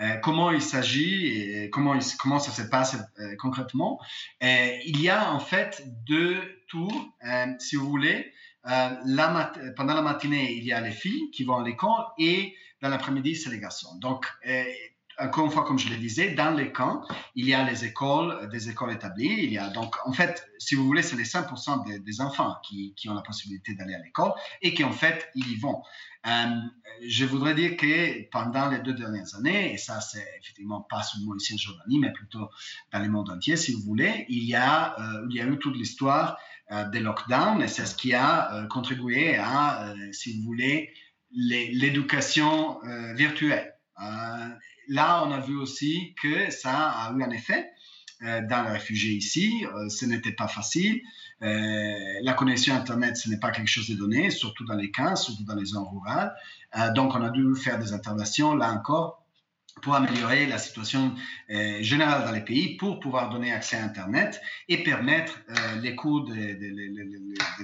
Euh, 0.00 0.16
comment 0.16 0.50
il 0.50 0.62
s'agit 0.62 1.26
et 1.26 1.70
comment, 1.70 1.96
comment 2.18 2.40
ça 2.40 2.50
se 2.50 2.68
passe 2.68 2.96
euh, 3.20 3.36
concrètement. 3.38 4.00
il 4.40 5.00
y 5.00 5.08
a 5.08 5.32
en 5.32 5.38
fait 5.38 5.84
deux 6.06 6.40
tours, 6.68 7.16
si 7.58 7.76
vous 7.76 7.88
voulez. 7.88 8.32
Pendant 8.64 9.94
la 9.94 10.02
matinée, 10.02 10.52
il 10.52 10.64
y 10.64 10.72
a 10.72 10.80
les 10.80 10.90
filles 10.90 11.30
qui 11.32 11.44
vont 11.44 11.56
à 11.56 11.64
l'école 11.64 12.04
et 12.18 12.54
dans 12.82 12.88
l'après-midi, 12.88 13.36
c'est 13.36 13.50
les 13.50 13.60
garçons. 13.60 13.98
Encore 15.18 15.46
une 15.46 15.50
fois, 15.50 15.64
comme 15.64 15.78
je 15.78 15.88
le 15.88 15.96
disais, 15.96 16.32
dans 16.32 16.50
les 16.50 16.72
camps, 16.72 17.02
il 17.34 17.46
y 17.46 17.54
a 17.54 17.64
les 17.64 17.84
écoles, 17.84 18.48
des 18.50 18.68
écoles 18.68 18.92
établies. 18.92 19.44
Il 19.44 19.52
y 19.52 19.58
a 19.58 19.68
donc, 19.70 19.94
en 20.04 20.12
fait, 20.12 20.46
si 20.58 20.74
vous 20.74 20.84
voulez, 20.84 21.02
c'est 21.02 21.16
les 21.16 21.24
5% 21.24 22.02
des, 22.02 22.20
enfants 22.20 22.56
qui, 22.62 22.94
ont 23.08 23.14
la 23.14 23.22
possibilité 23.22 23.74
d'aller 23.74 23.94
à 23.94 24.02
l'école 24.02 24.32
et 24.62 24.74
qui, 24.74 24.84
en 24.84 24.92
fait, 24.92 25.28
ils 25.34 25.52
y 25.52 25.56
vont. 25.56 25.82
Euh, 26.26 26.46
je 27.06 27.26
voudrais 27.26 27.54
dire 27.54 27.76
que 27.76 28.28
pendant 28.30 28.70
les 28.70 28.78
deux 28.78 28.94
dernières 28.94 29.34
années, 29.36 29.74
et 29.74 29.76
ça, 29.76 30.00
c'est 30.00 30.26
effectivement 30.40 30.80
pas 30.80 31.02
seulement 31.02 31.34
ici 31.36 31.54
en 31.54 31.58
Jordanie, 31.58 31.98
mais 31.98 32.12
plutôt 32.12 32.48
dans 32.92 32.98
le 32.98 33.08
monde 33.08 33.30
entier, 33.30 33.56
si 33.56 33.72
vous 33.72 33.82
voulez, 33.82 34.26
il 34.28 34.44
y 34.44 34.54
a, 34.54 34.96
euh, 34.98 35.28
eu 35.28 35.58
toute 35.58 35.76
l'histoire 35.76 36.38
euh, 36.72 36.88
des 36.88 37.00
lockdowns 37.00 37.62
et 37.62 37.68
c'est 37.68 37.84
ce 37.84 37.94
qui 37.94 38.14
a 38.14 38.66
contribué 38.70 39.36
à, 39.36 39.92
si 40.12 40.38
vous 40.38 40.44
voulez, 40.44 40.92
l'éducation 41.30 42.80
virtuelle 43.14 43.74
là, 44.88 45.24
on 45.26 45.30
a 45.32 45.40
vu 45.40 45.56
aussi 45.56 46.14
que 46.20 46.50
ça 46.50 46.88
a 46.90 47.12
eu 47.12 47.22
un 47.22 47.30
effet 47.30 47.70
euh, 48.22 48.40
dans 48.48 48.62
les 48.62 48.70
réfugiés 48.70 49.12
ici. 49.12 49.66
Euh, 49.66 49.88
ce 49.88 50.06
n'était 50.06 50.32
pas 50.32 50.48
facile. 50.48 51.00
Euh, 51.42 51.94
la 52.22 52.32
connexion 52.32 52.74
Internet, 52.74 53.16
ce 53.16 53.28
n'est 53.28 53.40
pas 53.40 53.50
quelque 53.50 53.68
chose 53.68 53.88
de 53.88 53.94
donné, 53.94 54.30
surtout 54.30 54.64
dans 54.64 54.76
les 54.76 54.90
camps, 54.90 55.16
surtout 55.16 55.44
dans 55.44 55.56
les 55.56 55.64
zones 55.64 55.86
rurales. 55.90 56.34
donc, 56.94 57.14
on 57.14 57.22
a 57.22 57.30
dû 57.30 57.54
faire 57.56 57.78
des 57.78 57.92
interventions, 57.92 58.54
là 58.54 58.72
encore, 58.72 59.20
pour 59.82 59.94
améliorer 59.96 60.46
la 60.46 60.58
situation 60.58 61.12
générale 61.80 62.24
dans 62.24 62.30
les 62.30 62.44
pays, 62.44 62.76
pour 62.76 63.00
pouvoir 63.00 63.30
donner 63.30 63.52
accès 63.52 63.76
à 63.76 63.84
Internet 63.84 64.40
et 64.68 64.82
permettre 64.84 65.40
les 65.82 65.96
cours 65.96 66.24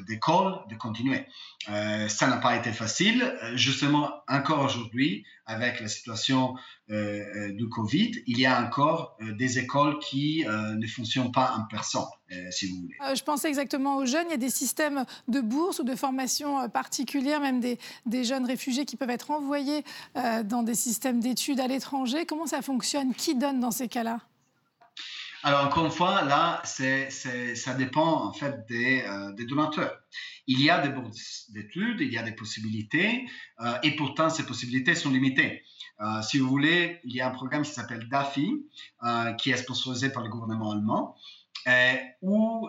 d'école 0.06 0.58
de, 0.68 0.74
continuer. 0.74 1.24
Euh, 1.68 2.08
ça 2.08 2.26
n'a 2.26 2.38
pas 2.38 2.56
été 2.56 2.72
facile. 2.72 3.32
Justement, 3.54 4.10
encore 4.28 4.64
aujourd'hui, 4.64 5.24
avec 5.50 5.80
la 5.80 5.88
situation 5.88 6.54
du 6.88 7.68
Covid, 7.68 8.12
il 8.26 8.38
y 8.38 8.46
a 8.46 8.60
encore 8.64 9.16
des 9.38 9.58
écoles 9.58 9.98
qui 10.00 10.44
ne 10.46 10.86
fonctionnent 10.86 11.30
pas 11.30 11.54
en 11.56 11.64
personne, 11.70 12.02
si 12.50 12.68
vous 12.68 12.80
voulez. 12.80 12.96
je 13.14 13.22
pensais 13.22 13.48
exactement 13.48 13.96
aux 13.96 14.06
jeunes. 14.06 14.26
Il 14.28 14.32
y 14.32 14.34
a 14.34 14.38
des 14.38 14.50
systèmes 14.50 15.04
de 15.28 15.40
bourse 15.40 15.78
ou 15.78 15.84
de 15.84 15.94
formation 15.94 16.68
particulières, 16.68 17.40
même 17.40 17.60
des, 17.60 17.78
des, 18.06 18.24
jeunes 18.24 18.44
réfugiés 18.44 18.84
qui 18.84 18.96
peuvent 18.96 19.10
être 19.10 19.30
envoyés 19.30 19.84
dans 20.14 20.62
des 20.62 20.74
systèmes 20.74 21.20
d'études 21.20 21.60
à 21.60 21.66
l'étranger 21.66 22.20
Comment 22.26 22.46
ça 22.46 22.62
fonctionne? 22.62 23.14
Qui 23.14 23.34
donne 23.34 23.60
dans 23.60 23.70
ces 23.70 23.88
cas-là? 23.88 24.20
Alors, 25.42 25.64
encore 25.64 25.86
une 25.86 25.90
fois, 25.90 26.22
là, 26.22 26.60
c'est, 26.64 27.10
ça 27.10 27.74
dépend 27.74 28.26
en 28.26 28.32
fait 28.32 28.66
des, 28.68 29.02
euh, 29.06 29.32
des, 29.32 29.46
donateurs. 29.46 29.98
Il 30.46 30.60
y 30.60 30.68
a 30.68 30.86
des 30.86 30.90
bourses 30.90 31.50
d'études, 31.50 32.00
il 32.00 32.12
y 32.12 32.18
a 32.18 32.22
des 32.22 32.32
possibilités, 32.32 33.26
euh, 33.60 33.74
et 33.82 33.96
pourtant, 33.96 34.28
ces 34.28 34.44
possibilités 34.44 34.94
sont 34.94 35.10
limitées. 35.10 35.62
Euh, 36.00 36.20
si 36.22 36.38
vous 36.38 36.48
voulez, 36.48 37.00
il 37.04 37.14
y 37.14 37.20
a 37.20 37.28
un 37.28 37.30
programme 37.30 37.62
qui 37.62 37.70
s'appelle 37.70 38.08
DAFI, 38.08 38.66
qui 39.38 39.50
est 39.50 39.56
sponsorisé 39.56 40.10
par 40.10 40.22
le 40.22 40.28
gouvernement 40.28 40.72
allemand, 40.72 41.16
ou 42.20 42.68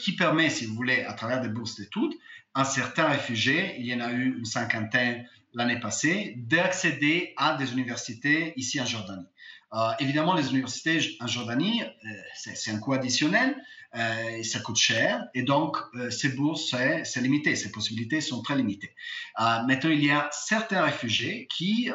qui 0.00 0.16
permet, 0.16 0.50
si 0.50 0.66
vous 0.66 0.74
voulez, 0.74 1.02
à 1.02 1.12
travers 1.12 1.40
des 1.40 1.48
bourses 1.48 1.76
d'études, 1.76 2.14
à 2.54 2.64
certains 2.64 3.08
réfugiés, 3.08 3.76
il 3.78 3.86
y 3.86 3.94
en 3.94 4.00
a 4.00 4.10
eu 4.12 4.38
une 4.38 4.44
cinquantaine 4.44 5.28
l'année 5.54 5.80
passée, 5.80 6.34
d'accéder 6.36 7.32
à 7.36 7.56
des 7.56 7.72
universités 7.72 8.52
ici 8.56 8.80
en 8.80 8.86
Jordanie. 8.86 9.26
Euh, 9.74 9.90
évidemment, 9.98 10.34
les 10.34 10.50
universités 10.50 11.16
en 11.20 11.26
Jordanie, 11.26 11.82
euh, 11.82 12.08
c'est 12.34 12.70
un 12.70 12.78
coût 12.78 12.92
additionnel, 12.92 13.56
euh, 13.96 14.42
ça 14.42 14.60
coûte 14.60 14.76
cher, 14.76 15.24
et 15.34 15.42
donc 15.42 15.78
ces 16.10 16.30
bourses, 16.30 16.74
c'est 17.04 17.20
limité, 17.20 17.56
ces 17.56 17.70
possibilités 17.70 18.20
sont 18.20 18.42
très 18.42 18.56
limitées. 18.56 18.94
maintenant, 19.38 19.90
il 19.90 20.04
y 20.04 20.10
a 20.10 20.28
certains 20.32 20.82
réfugiés 20.82 21.48
qui, 21.48 21.90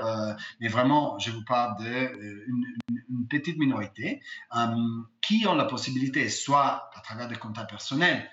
mais 0.60 0.68
vraiment, 0.68 1.20
je 1.20 1.32
vous 1.32 1.44
parle 1.46 1.76
d'une 1.84 2.66
une 3.10 3.28
petite 3.28 3.58
minorité, 3.58 4.22
qui 5.22 5.46
ont 5.48 5.56
la 5.56 5.66
possibilité, 5.66 6.30
soit 6.30 6.90
à 6.96 7.02
travers 7.02 7.28
des 7.28 7.36
comptes 7.36 7.60
personnels, 7.70 8.30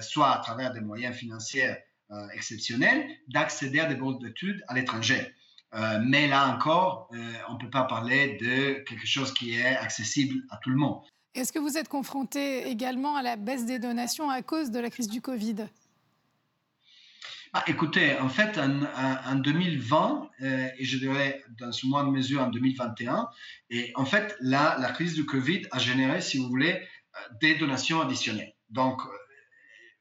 soit 0.00 0.32
à 0.34 0.38
travers 0.38 0.72
des 0.72 0.80
moyens 0.80 1.14
financiers 1.14 1.76
euh, 2.12 2.28
exceptionnel 2.34 3.06
d'accéder 3.28 3.80
à 3.80 3.86
des 3.86 3.94
bourses 3.94 4.18
d'études 4.18 4.62
à 4.68 4.74
l'étranger. 4.74 5.34
Euh, 5.74 5.98
mais 6.04 6.28
là 6.28 6.54
encore, 6.54 7.08
euh, 7.14 7.32
on 7.48 7.54
ne 7.54 7.58
peut 7.58 7.70
pas 7.70 7.84
parler 7.84 8.36
de 8.40 8.84
quelque 8.84 9.06
chose 9.06 9.32
qui 9.32 9.54
est 9.54 9.76
accessible 9.76 10.42
à 10.50 10.58
tout 10.58 10.70
le 10.70 10.76
monde. 10.76 11.02
Est-ce 11.34 11.52
que 11.52 11.58
vous 11.58 11.78
êtes 11.78 11.88
confronté 11.88 12.68
également 12.68 13.16
à 13.16 13.22
la 13.22 13.36
baisse 13.36 13.64
des 13.64 13.78
donations 13.78 14.28
à 14.28 14.42
cause 14.42 14.70
de 14.70 14.78
la 14.78 14.90
crise 14.90 15.08
du 15.08 15.22
Covid? 15.22 15.66
Ah, 17.54 17.64
écoutez, 17.66 18.18
en 18.18 18.28
fait, 18.28 18.58
en, 18.58 19.34
2020, 19.34 20.30
et 20.40 20.84
je 20.84 20.98
dirais 20.98 21.42
dans 21.58 21.70
ce 21.70 21.86
mois 21.86 22.02
de 22.02 22.08
mesure 22.08 22.42
en 22.42 22.48
2021, 22.48 23.28
et 23.68 23.92
en 23.94 24.06
fait, 24.06 24.36
là, 24.40 24.76
la 24.78 24.90
crise 24.90 25.14
du 25.14 25.26
Covid 25.26 25.62
a 25.70 25.78
généré, 25.78 26.22
si 26.22 26.38
vous 26.38 26.48
voulez, 26.48 26.82
des 27.42 27.54
donations 27.56 28.00
additionnelles. 28.00 28.54
Donc, 28.70 29.02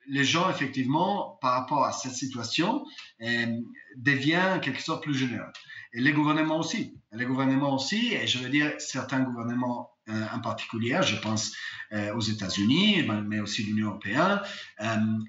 les 0.08 0.24
gens, 0.24 0.50
effectivement, 0.50 1.38
par 1.42 1.54
rapport 1.54 1.86
à 1.86 1.92
cette 1.92 2.14
situation, 2.14 2.86
euh, 3.22 3.46
deviennent 3.96 4.60
quelque 4.62 4.82
sorte 4.82 5.04
plus 5.04 5.16
généreux. 5.16 5.52
Et 5.94 6.02
les 6.02 6.14
gouvernements 6.14 6.60
aussi. 6.60 6.98
Les 7.12 7.26
gouvernements 7.26 7.76
aussi, 7.76 8.14
et 8.14 8.26
je 8.26 8.40
veux 8.40 8.50
dire 8.50 8.72
certains 8.80 9.20
gouvernements 9.20 9.92
euh, 10.10 10.26
en 10.34 10.40
particulier, 10.40 10.98
je 11.04 11.18
pense 11.18 11.52
euh, 11.92 12.16
aux 12.16 12.22
États-Unis, 12.22 13.06
mais 13.28 13.40
aussi 13.40 13.64
l'Union 13.64 13.90
européenne 13.90 14.42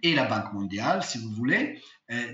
et 0.02 0.14
la 0.14 0.24
Banque 0.24 0.52
mondiale, 0.52 1.02
si 1.02 1.18
vous 1.18 1.32
voulez. 1.32 1.82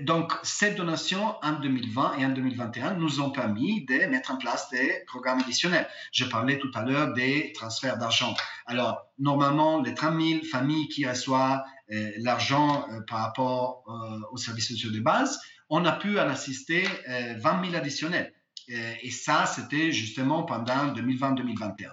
donc, 0.01 0.33
ces 0.43 0.71
donations 0.71 1.35
en 1.41 1.53
2020 1.53 2.17
et 2.19 2.25
en 2.25 2.29
2021 2.29 2.95
nous 2.95 3.21
ont 3.21 3.31
permis 3.31 3.85
de 3.85 4.05
mettre 4.07 4.31
en 4.31 4.37
place 4.37 4.69
des 4.69 5.03
programmes 5.07 5.39
additionnels. 5.39 5.87
Je 6.11 6.25
parlais 6.25 6.59
tout 6.59 6.71
à 6.75 6.83
l'heure 6.83 7.13
des 7.13 7.51
transferts 7.53 7.97
d'argent. 7.97 8.35
Alors, 8.67 9.09
normalement, 9.17 9.81
les 9.81 9.93
30 9.93 10.21
000 10.21 10.43
familles 10.43 10.87
qui 10.89 11.07
reçoivent 11.07 11.61
euh, 11.61 11.78
l'argent 12.17 12.85
euh, 12.91 13.01
par 13.07 13.19
rapport 13.19 13.83
euh, 13.87 14.19
aux 14.31 14.37
services 14.37 14.67
sociaux 14.67 14.91
de 14.91 14.99
base, 14.99 15.39
on 15.69 15.85
a 15.85 15.91
pu 15.91 16.19
en 16.19 16.27
assister 16.27 16.83
20 17.37 17.63
000 17.63 17.75
additionnels. 17.75 18.33
Et 18.67 19.11
ça, 19.11 19.45
c'était 19.45 19.91
justement 19.91 20.43
pendant 20.43 20.93
2020-2021. 20.93 21.89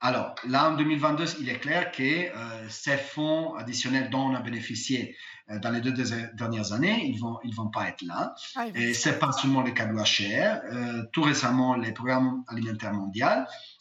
Alors, 0.00 0.36
là, 0.46 0.70
en 0.70 0.76
2022, 0.76 1.24
il 1.40 1.48
est 1.48 1.58
clair 1.58 1.90
que 1.90 2.02
euh, 2.02 2.68
ces 2.68 2.96
fonds 2.96 3.54
additionnels 3.54 4.10
dont 4.10 4.28
on 4.28 4.34
a 4.34 4.40
bénéficié 4.40 5.16
euh, 5.50 5.58
dans 5.58 5.70
les 5.70 5.80
deux 5.80 5.92
dernières 6.34 6.72
années, 6.72 7.04
ils 7.04 7.16
ne 7.16 7.20
vont, 7.20 7.38
ils 7.42 7.54
vont 7.54 7.68
pas 7.68 7.88
être 7.88 8.02
là. 8.02 8.34
Ah, 8.54 8.66
et 8.74 8.94
ce 8.94 9.08
n'est 9.08 9.18
pas 9.18 9.32
seulement 9.32 9.62
les 9.62 9.74
cadeaux 9.74 10.04
chers. 10.04 10.62
Euh, 10.70 11.02
tout 11.12 11.22
récemment, 11.22 11.74
les 11.74 11.90
programmes 11.90 12.44
alimentaires 12.46 12.92
mondiaux, 12.92 13.26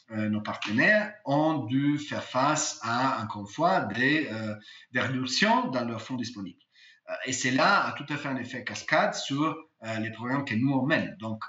nos 0.10 0.42
partenaires, 0.42 1.14
ont 1.26 1.66
dû 1.66 2.00
faire 2.00 2.24
face 2.24 2.80
à, 2.82 3.22
encore 3.24 3.42
une 3.42 3.48
fois, 3.48 3.82
des, 3.82 4.30
des 4.94 5.00
réductions 5.02 5.70
dans 5.70 5.84
leurs 5.84 6.02
fonds 6.02 6.16
disponibles. 6.16 6.62
et 7.26 7.34
c'est 7.34 7.52
là, 7.52 7.88
a 7.88 7.92
tout 7.92 8.06
à 8.10 8.16
fait 8.16 8.30
un 8.30 8.38
effet 8.38 8.64
cascade 8.64 9.14
sur 9.14 9.58
les 10.00 10.12
programmes 10.12 10.46
que 10.46 10.56
nous 10.56 10.72
on 10.72 10.86
mène. 10.86 11.18
Donc, 11.20 11.44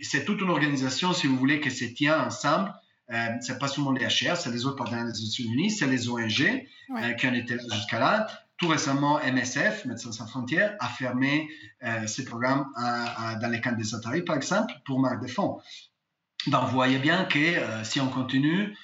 c'est 0.00 0.24
toute 0.24 0.40
une 0.40 0.50
organisation, 0.50 1.12
si 1.12 1.26
vous 1.26 1.36
voulez, 1.36 1.60
qui 1.60 1.70
se 1.70 1.84
tient 1.84 2.24
ensemble 2.26 2.72
euh, 3.12 3.28
c'est 3.40 3.58
pas 3.58 3.68
seulement 3.68 3.92
les 3.92 4.06
HR, 4.06 4.36
c'est 4.36 4.50
les 4.50 4.64
autres 4.64 4.76
partenaires 4.76 5.04
des 5.04 5.20
États-Unis, 5.20 5.70
c'est 5.70 5.86
les 5.86 6.08
ONG 6.08 6.66
euh, 6.90 7.12
qui 7.12 7.28
en 7.28 7.34
étaient 7.34 7.56
là 7.56 7.74
jusqu'à 7.74 7.98
là. 7.98 8.26
Tout 8.56 8.68
récemment, 8.68 9.18
MSF, 9.20 9.84
Médecins 9.84 10.12
sans 10.12 10.26
frontières, 10.26 10.76
a 10.80 10.88
fermé 10.88 11.48
euh, 11.82 12.06
ses 12.06 12.24
programmes 12.24 12.66
dans 12.76 13.48
les 13.50 13.60
camps 13.60 13.72
des 13.72 13.94
Atari, 13.94 14.22
par 14.22 14.36
exemple, 14.36 14.72
pour 14.86 15.00
marque 15.00 15.20
de 15.22 15.26
fonds. 15.26 15.60
Donc, 16.46 16.64
vous 16.64 16.74
voyez 16.74 16.98
bien 16.98 17.24
que 17.24 17.38
euh, 17.38 17.84
si 17.84 18.00
on 18.00 18.08
continue 18.08 18.76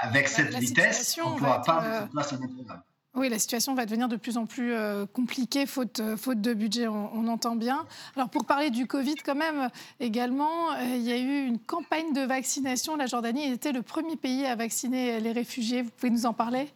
avec 0.00 0.28
cette 0.28 0.54
vitesse, 0.54 1.18
on 1.22 1.34
ne 1.34 1.38
pourra 1.38 1.62
pas 1.62 1.80
mettre 1.82 2.04
en 2.04 2.08
place 2.08 2.32
un 2.32 2.38
programme. 2.38 2.82
Oui, 3.14 3.28
la 3.28 3.38
situation 3.38 3.74
va 3.74 3.86
devenir 3.86 4.08
de 4.08 4.16
plus 4.16 4.36
en 4.36 4.46
plus 4.46 4.72
euh, 4.72 5.06
compliquée, 5.06 5.66
faute, 5.66 6.00
euh, 6.00 6.16
faute 6.16 6.40
de 6.40 6.52
budget, 6.52 6.88
on, 6.88 7.28
entend 7.28 7.54
bien. 7.54 7.86
Alors 8.16 8.28
pour 8.28 8.44
parler 8.44 8.70
du 8.70 8.88
Covid 8.88 9.14
quand 9.24 9.36
même, 9.36 9.70
également, 10.00 10.72
euh, 10.72 10.96
il 10.96 11.02
y 11.02 11.12
a 11.12 11.18
eu 11.18 11.46
une 11.46 11.60
campagne 11.60 12.12
de 12.12 12.22
vaccination. 12.22 12.96
La 12.96 13.06
Jordanie 13.06 13.52
était 13.52 13.70
le 13.70 13.82
premier 13.82 14.16
pays 14.16 14.44
à 14.46 14.56
vacciner 14.56 15.20
les 15.20 15.30
réfugiés. 15.30 15.82
Vous 15.82 15.90
pouvez 15.90 16.10
nous 16.10 16.26
en 16.26 16.32
parler? 16.32 16.68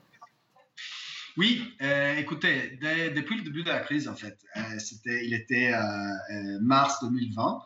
Oui, 1.36 1.62
écoutez, 2.16 2.78
depuis 3.14 3.36
le 3.36 3.42
début 3.42 3.62
de 3.62 3.68
la 3.68 3.78
crise, 3.78 4.08
en 4.08 4.16
fait, 4.16 4.36
c'était, 4.78 5.24
il 5.24 5.34
était 5.34 5.72
mars 6.60 6.98
2020 7.04 7.60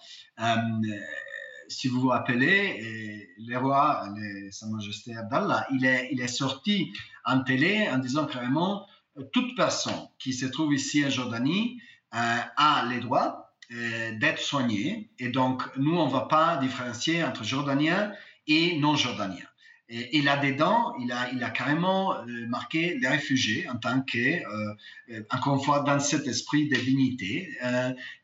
si 1.73 1.89
vous 1.89 2.01
vous 2.01 2.09
rappelez, 2.09 3.29
le 3.39 3.57
roi, 3.59 4.05
Sa 4.51 4.67
Majesté 4.67 5.17
Abdallah, 5.17 5.67
il 5.73 5.85
est, 5.85 6.09
il 6.13 6.21
est 6.21 6.29
sorti 6.29 6.93
en 7.25 7.43
télé 7.43 7.89
en 7.91 7.99
disant 7.99 8.27
clairement 8.27 8.87
toute 9.33 9.55
personne 9.57 10.09
qui 10.19 10.33
se 10.33 10.47
trouve 10.47 10.75
ici 10.75 11.05
en 11.05 11.11
Jordanie 11.11 11.81
euh, 12.15 12.39
a 12.57 12.87
les 12.91 13.01
droits 13.01 13.55
euh, 13.73 14.19
d'être 14.19 14.39
soignée. 14.39 15.11
Et 15.19 15.29
donc, 15.29 15.63
nous, 15.77 15.97
on 15.97 16.07
ne 16.07 16.13
va 16.13 16.23
pas 16.23 16.57
différencier 16.57 17.25
entre 17.25 17.45
Jordaniens 17.45 18.13
et 18.47 18.79
non-Jordaniens. 18.79 19.47
Et, 19.95 20.23
là-dedans, 20.23 20.95
il 21.01 21.13
a, 21.13 21.31
il 21.33 21.45
a 21.45 21.51
carrément 21.51 22.17
euh, 22.17 22.47
marqué 22.49 22.97
les 22.99 23.09
réfugiés 23.09 23.69
en 23.69 23.77
tant 23.77 24.01
que, 24.01 24.19
euh, 24.19 24.75
euh, 25.11 25.23
encore 25.31 25.57
une 25.57 25.63
fois, 25.63 25.81
dans 25.81 26.01
cet 26.01 26.27
esprit 26.27 26.67
de 26.71 26.77
dignité, 26.77 27.55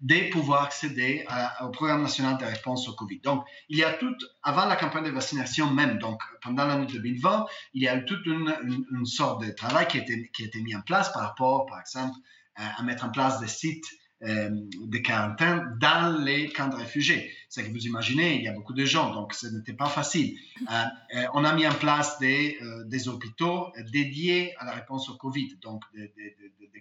de 0.00 0.30
pouvoir 0.30 0.62
accéder 0.64 1.26
au 1.60 1.68
programme 1.68 2.02
national 2.02 2.38
de 2.38 2.46
réponse 2.46 2.88
au 2.88 2.94
Covid. 2.94 3.20
Donc, 3.20 3.44
il 3.68 3.76
y 3.76 3.84
a 3.84 3.92
tout, 3.92 4.14
avant 4.42 4.64
la 4.64 4.76
campagne 4.76 5.04
de 5.04 5.10
vaccination 5.10 5.70
même, 5.70 5.98
donc 5.98 6.22
pendant 6.40 6.66
l'année 6.66 6.86
2020, 6.86 7.44
il 7.74 7.82
y 7.82 7.88
a 7.88 7.96
eu 7.96 8.04
toute 8.06 8.24
une, 8.24 8.54
une, 8.90 9.04
sorte 9.04 9.44
de 9.44 9.50
travail 9.50 9.86
qui 9.88 9.98
a, 9.98 10.02
été, 10.02 10.30
qui 10.32 10.44
a 10.44 10.46
été 10.46 10.62
mis 10.62 10.74
en 10.74 10.80
place 10.80 11.12
par 11.12 11.22
rapport, 11.22 11.66
par 11.66 11.80
exemple, 11.80 12.16
à 12.56 12.82
mettre 12.82 13.04
en 13.04 13.10
place 13.10 13.40
des 13.40 13.46
sites 13.46 13.86
euh, 14.24 14.50
de 14.50 14.98
quarantaine 14.98 15.76
dans 15.80 16.24
les 16.24 16.48
camps 16.48 16.66
de 16.66 16.74
réfugiés. 16.74 17.30
C'est 17.48 17.62
que 17.62 17.70
vous 17.70 17.86
imaginez, 17.86 18.34
il 18.34 18.42
y 18.42 18.48
a 18.48 18.52
beaucoup 18.52 18.72
de 18.72 18.84
gens, 18.84 19.14
donc 19.14 19.32
ce 19.32 19.46
n'était 19.46 19.74
pas 19.74 19.86
facile. 19.86 20.36
Euh, 20.62 20.74
euh, 21.14 21.26
on 21.34 21.44
a 21.44 21.52
mis 21.52 21.64
en 21.68 21.72
place 21.72 22.18
des, 22.18 22.58
des, 22.86 23.06
hôpitaux 23.06 23.68
dédiés 23.92 24.56
à 24.58 24.64
la 24.64 24.72
réponse 24.72 25.08
au 25.08 25.14
Covid, 25.14 25.56
donc 25.62 25.84
des, 25.94 26.34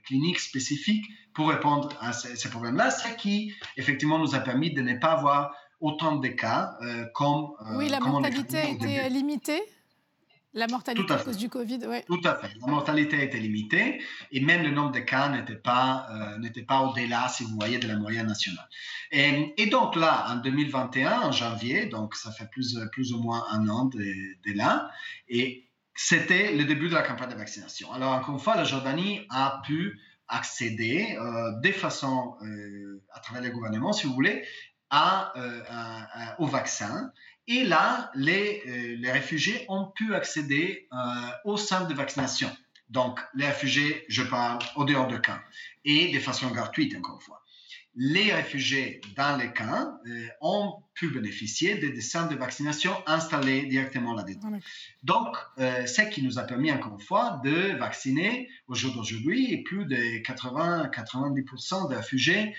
cliniques 0.03 0.39
spécifiques 0.39 1.05
pour 1.35 1.49
répondre 1.49 1.89
à 2.01 2.11
ces, 2.11 2.49
problèmes-là, 2.49 2.89
ce 2.89 3.07
qui 3.17 3.53
effectivement 3.75 4.17
nous 4.17 4.33
a 4.33 4.39
permis 4.39 4.73
de 4.73 4.81
ne 4.81 4.95
pas 4.95 5.11
avoir 5.11 5.53
autant 5.79 6.15
de 6.15 6.29
cas 6.29 6.75
comme... 7.13 7.51
oui, 7.75 7.87
la 7.87 7.99
mortalité 7.99 8.71
était 8.71 9.09
limitée 9.09 9.61
la 10.57 10.67
mortalité 10.67 11.13
à, 11.13 11.17
cause 11.17 11.37
du 11.37 11.49
Covid, 11.49 11.79
oui. 11.87 11.97
Tout 12.07 12.21
à 12.23 12.35
fait. 12.35 12.49
La 12.59 12.67
mortalité 12.67 13.23
était 13.23 13.37
limitée 13.37 14.01
et 14.31 14.41
même 14.41 14.63
le 14.63 14.71
nombre 14.71 14.91
de 14.91 14.99
cas 14.99 15.29
n'était 15.29 15.55
pas, 15.55 16.07
euh, 16.11 16.37
n'était 16.39 16.63
pas 16.63 16.81
au-delà, 16.81 17.27
si 17.29 17.43
vous 17.43 17.55
voyez, 17.55 17.77
de 17.77 17.87
la 17.87 17.95
moyenne 17.95 18.25
nationale. 18.25 18.67
Et, 19.11 19.53
et, 19.57 19.67
donc 19.67 19.95
là, 19.95 20.25
en 20.29 20.37
2021, 20.37 21.21
en 21.21 21.31
janvier, 21.31 21.85
donc 21.85 22.15
ça 22.15 22.31
fait 22.31 22.49
plus, 22.49 22.77
plus 22.91 23.13
ou 23.13 23.19
moins 23.19 23.45
un 23.51 23.69
an 23.69 23.85
de, 23.85 24.53
là, 24.55 24.89
et 25.29 25.69
c'était 25.93 26.53
le 26.55 26.65
début 26.65 26.89
de 26.89 26.95
la 26.95 27.03
campagne 27.03 27.29
de 27.29 27.35
vaccination. 27.35 27.93
Alors, 27.93 28.13
encore 28.13 28.33
une 28.33 28.41
fois, 28.41 28.55
la 28.55 28.63
Jordanie 28.63 29.21
a 29.29 29.61
pu 29.63 29.99
accéder 30.27 31.17
euh, 31.19 31.51
de 31.61 31.71
façon, 31.71 32.35
euh, 32.41 33.03
à 33.13 33.19
travers 33.19 33.43
les 33.43 33.51
gouvernements, 33.51 33.93
si 33.93 34.07
vous 34.07 34.13
voulez, 34.13 34.43
à, 34.89 35.33
au 36.39 36.45
vaccin 36.47 37.11
et 37.47 37.63
là, 37.63 38.11
les, 38.13 38.61
euh, 38.67 38.95
les 38.99 39.11
réfugiés 39.11 39.65
ont 39.69 39.85
pu 39.85 40.13
accéder 40.13 40.87
euh, 40.91 40.97
au 41.45 41.57
centre 41.57 41.87
de 41.87 41.93
vaccination. 41.93 42.49
Donc, 42.89 43.19
les 43.35 43.47
réfugiés, 43.47 44.05
je 44.09 44.23
parle 44.23 44.59
au 44.75 44.83
dehors 44.83 45.07
de 45.07 45.17
camps, 45.17 45.39
et 45.85 46.13
de 46.13 46.19
façon 46.19 46.49
gratuite, 46.49 46.95
encore 46.95 47.15
une 47.15 47.21
fois. 47.21 47.43
Les 47.99 48.31
réfugiés 48.31 49.01
dans 49.15 49.37
les 49.37 49.51
camps 49.51 49.97
euh, 50.07 50.27
ont 50.41 50.83
pu 50.93 51.09
bénéficier 51.09 51.75
des 51.75 52.01
centres 52.01 52.29
de 52.29 52.35
vaccination 52.35 52.93
installés 53.07 53.65
directement 53.65 54.13
là-dedans. 54.13 54.51
Donc, 55.03 55.35
ce 55.57 56.01
qui 56.09 56.21
nous 56.23 56.37
a 56.37 56.43
permis, 56.43 56.71
encore 56.71 56.93
une 56.93 57.05
fois, 57.05 57.41
de 57.43 57.75
vacciner 57.77 58.49
au 58.67 58.75
jour 58.75 58.93
d'aujourd'hui 58.95 59.63
plus 59.63 59.85
de 59.85 59.95
80-90% 59.95 61.89
des 61.89 61.95
réfugiés 61.95 62.55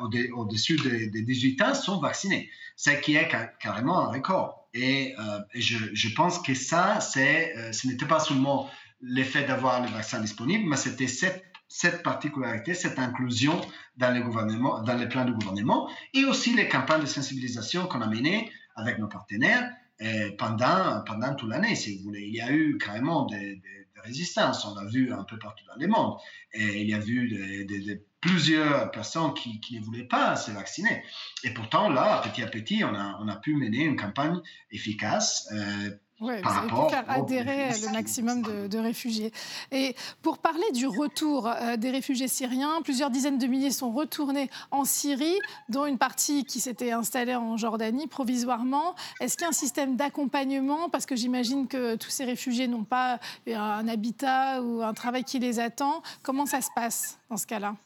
au-dessus 0.00 0.76
des, 0.76 1.22
18 1.22 1.62
ans 1.62 1.74
sont 1.74 2.00
vaccinés, 2.00 2.50
ce 2.76 2.90
qui 2.90 3.16
est 3.16 3.28
carrément 3.60 4.00
un 4.00 4.12
record. 4.12 4.68
Et, 4.74 5.14
euh, 5.18 5.40
je, 5.54 6.14
pense 6.14 6.40
que 6.40 6.54
ça, 6.54 6.98
euh, 7.16 7.72
ce 7.72 7.86
n'était 7.86 8.06
pas 8.06 8.20
seulement 8.20 8.70
l'effet 9.00 9.44
d'avoir 9.44 9.82
le 9.82 9.88
vaccin 9.88 10.20
disponible, 10.20 10.68
mais 10.68 10.76
c'était 10.76 11.06
cette, 11.06 12.02
particularité, 12.02 12.74
cette 12.74 12.98
inclusion 12.98 13.60
dans 13.96 14.10
les, 14.12 14.20
gouvernements, 14.20 14.82
dans 14.82 14.94
les 14.94 15.08
plans 15.08 15.24
du 15.24 15.32
gouvernement 15.32 15.90
et 16.14 16.24
aussi 16.24 16.54
les 16.54 16.68
campagnes 16.68 17.02
de 17.02 17.06
sensibilisation 17.06 17.86
qu'on 17.86 18.00
a 18.00 18.06
menées 18.06 18.50
avec 18.74 18.98
nos 18.98 19.08
partenaires 19.08 19.70
euh, 20.00 20.30
pendant, 20.38 21.02
pendant 21.04 21.34
toute 21.34 21.50
l'année, 21.50 21.74
si 21.74 21.96
vous 21.96 22.04
voulez. 22.04 22.22
Il 22.22 22.34
y 22.34 22.40
a 22.40 22.52
eu 22.52 22.78
carrément 22.78 23.26
des, 23.26 23.60
résistances, 24.00 24.64
on 24.64 24.74
l'a 24.74 24.84
vu 24.84 25.12
un 25.12 25.24
peu 25.24 25.38
partout 25.38 25.64
dans 25.66 25.80
le 25.80 25.86
monde. 25.86 26.16
Et 26.52 26.82
il 26.82 26.88
y 26.88 26.94
a 26.94 27.00
eu 27.06 28.02
plusieurs 28.20 28.90
personnes 28.90 29.34
qui, 29.34 29.60
ne 29.72 29.84
voulaient 29.84 30.04
pas 30.04 30.36
se 30.36 30.50
vacciner. 30.50 31.02
Et 31.44 31.50
pourtant, 31.50 31.88
là, 31.88 32.20
petit 32.22 32.42
à 32.42 32.46
petit, 32.46 32.82
on 32.84 32.94
a, 32.94 33.18
on 33.20 33.28
a 33.28 33.36
pu 33.36 33.54
mener 33.54 33.84
une 33.84 33.96
campagne 33.96 34.40
efficace. 34.70 35.48
Euh, 35.52 35.90
oui, 36.20 36.34
vous 36.42 36.50
avez 36.50 36.66
pu 36.66 36.90
faire 36.90 37.04
adhérer 37.08 37.68
le 37.80 37.92
maximum 37.92 38.42
de, 38.42 38.78
réfugiés. 38.78 39.32
Et 39.70 39.94
pour 40.22 40.38
parler 40.38 40.70
du 40.72 40.86
retour 40.86 41.46
euh, 41.46 41.76
des 41.76 41.90
réfugiés 41.90 42.26
syriens, 42.26 42.80
plusieurs 42.82 43.10
dizaines 43.10 43.38
de 43.38 43.46
milliers 43.46 43.70
sont 43.70 43.92
retournés 43.92 44.50
en 44.72 44.84
Syrie, 44.84 45.38
dont 45.68 45.86
une 45.86 45.98
partie 45.98 46.44
qui 46.44 46.58
s'était 46.58 46.90
installée 46.90 47.36
en 47.36 47.56
Jordanie 47.56 48.08
provisoirement. 48.08 48.96
Est-ce 49.20 49.36
qu'il 49.36 49.42
y 49.42 49.46
a 49.46 49.50
un 49.50 49.52
système 49.52 49.96
d'accompagnement? 49.96 50.88
Parce 50.90 51.06
que 51.06 51.14
j'imagine 51.14 51.68
que 51.68 51.94
tous 51.94 52.10
ces 52.10 52.24
réfugiés 52.24 52.66
n'ont 52.66 52.84
pas 52.84 53.20
un 53.46 53.86
habitat 53.86 54.60
ou 54.62 54.82
un 54.82 54.94
travail 54.94 55.22
qui 55.22 55.38
les 55.38 55.60
attend. 55.60 56.02
Comment 56.22 56.46
ça 56.46 56.60
se 56.60 56.70
passe 56.74 57.18
dans 57.30 57.36
ce 57.36 57.46
cas-là? 57.46 57.76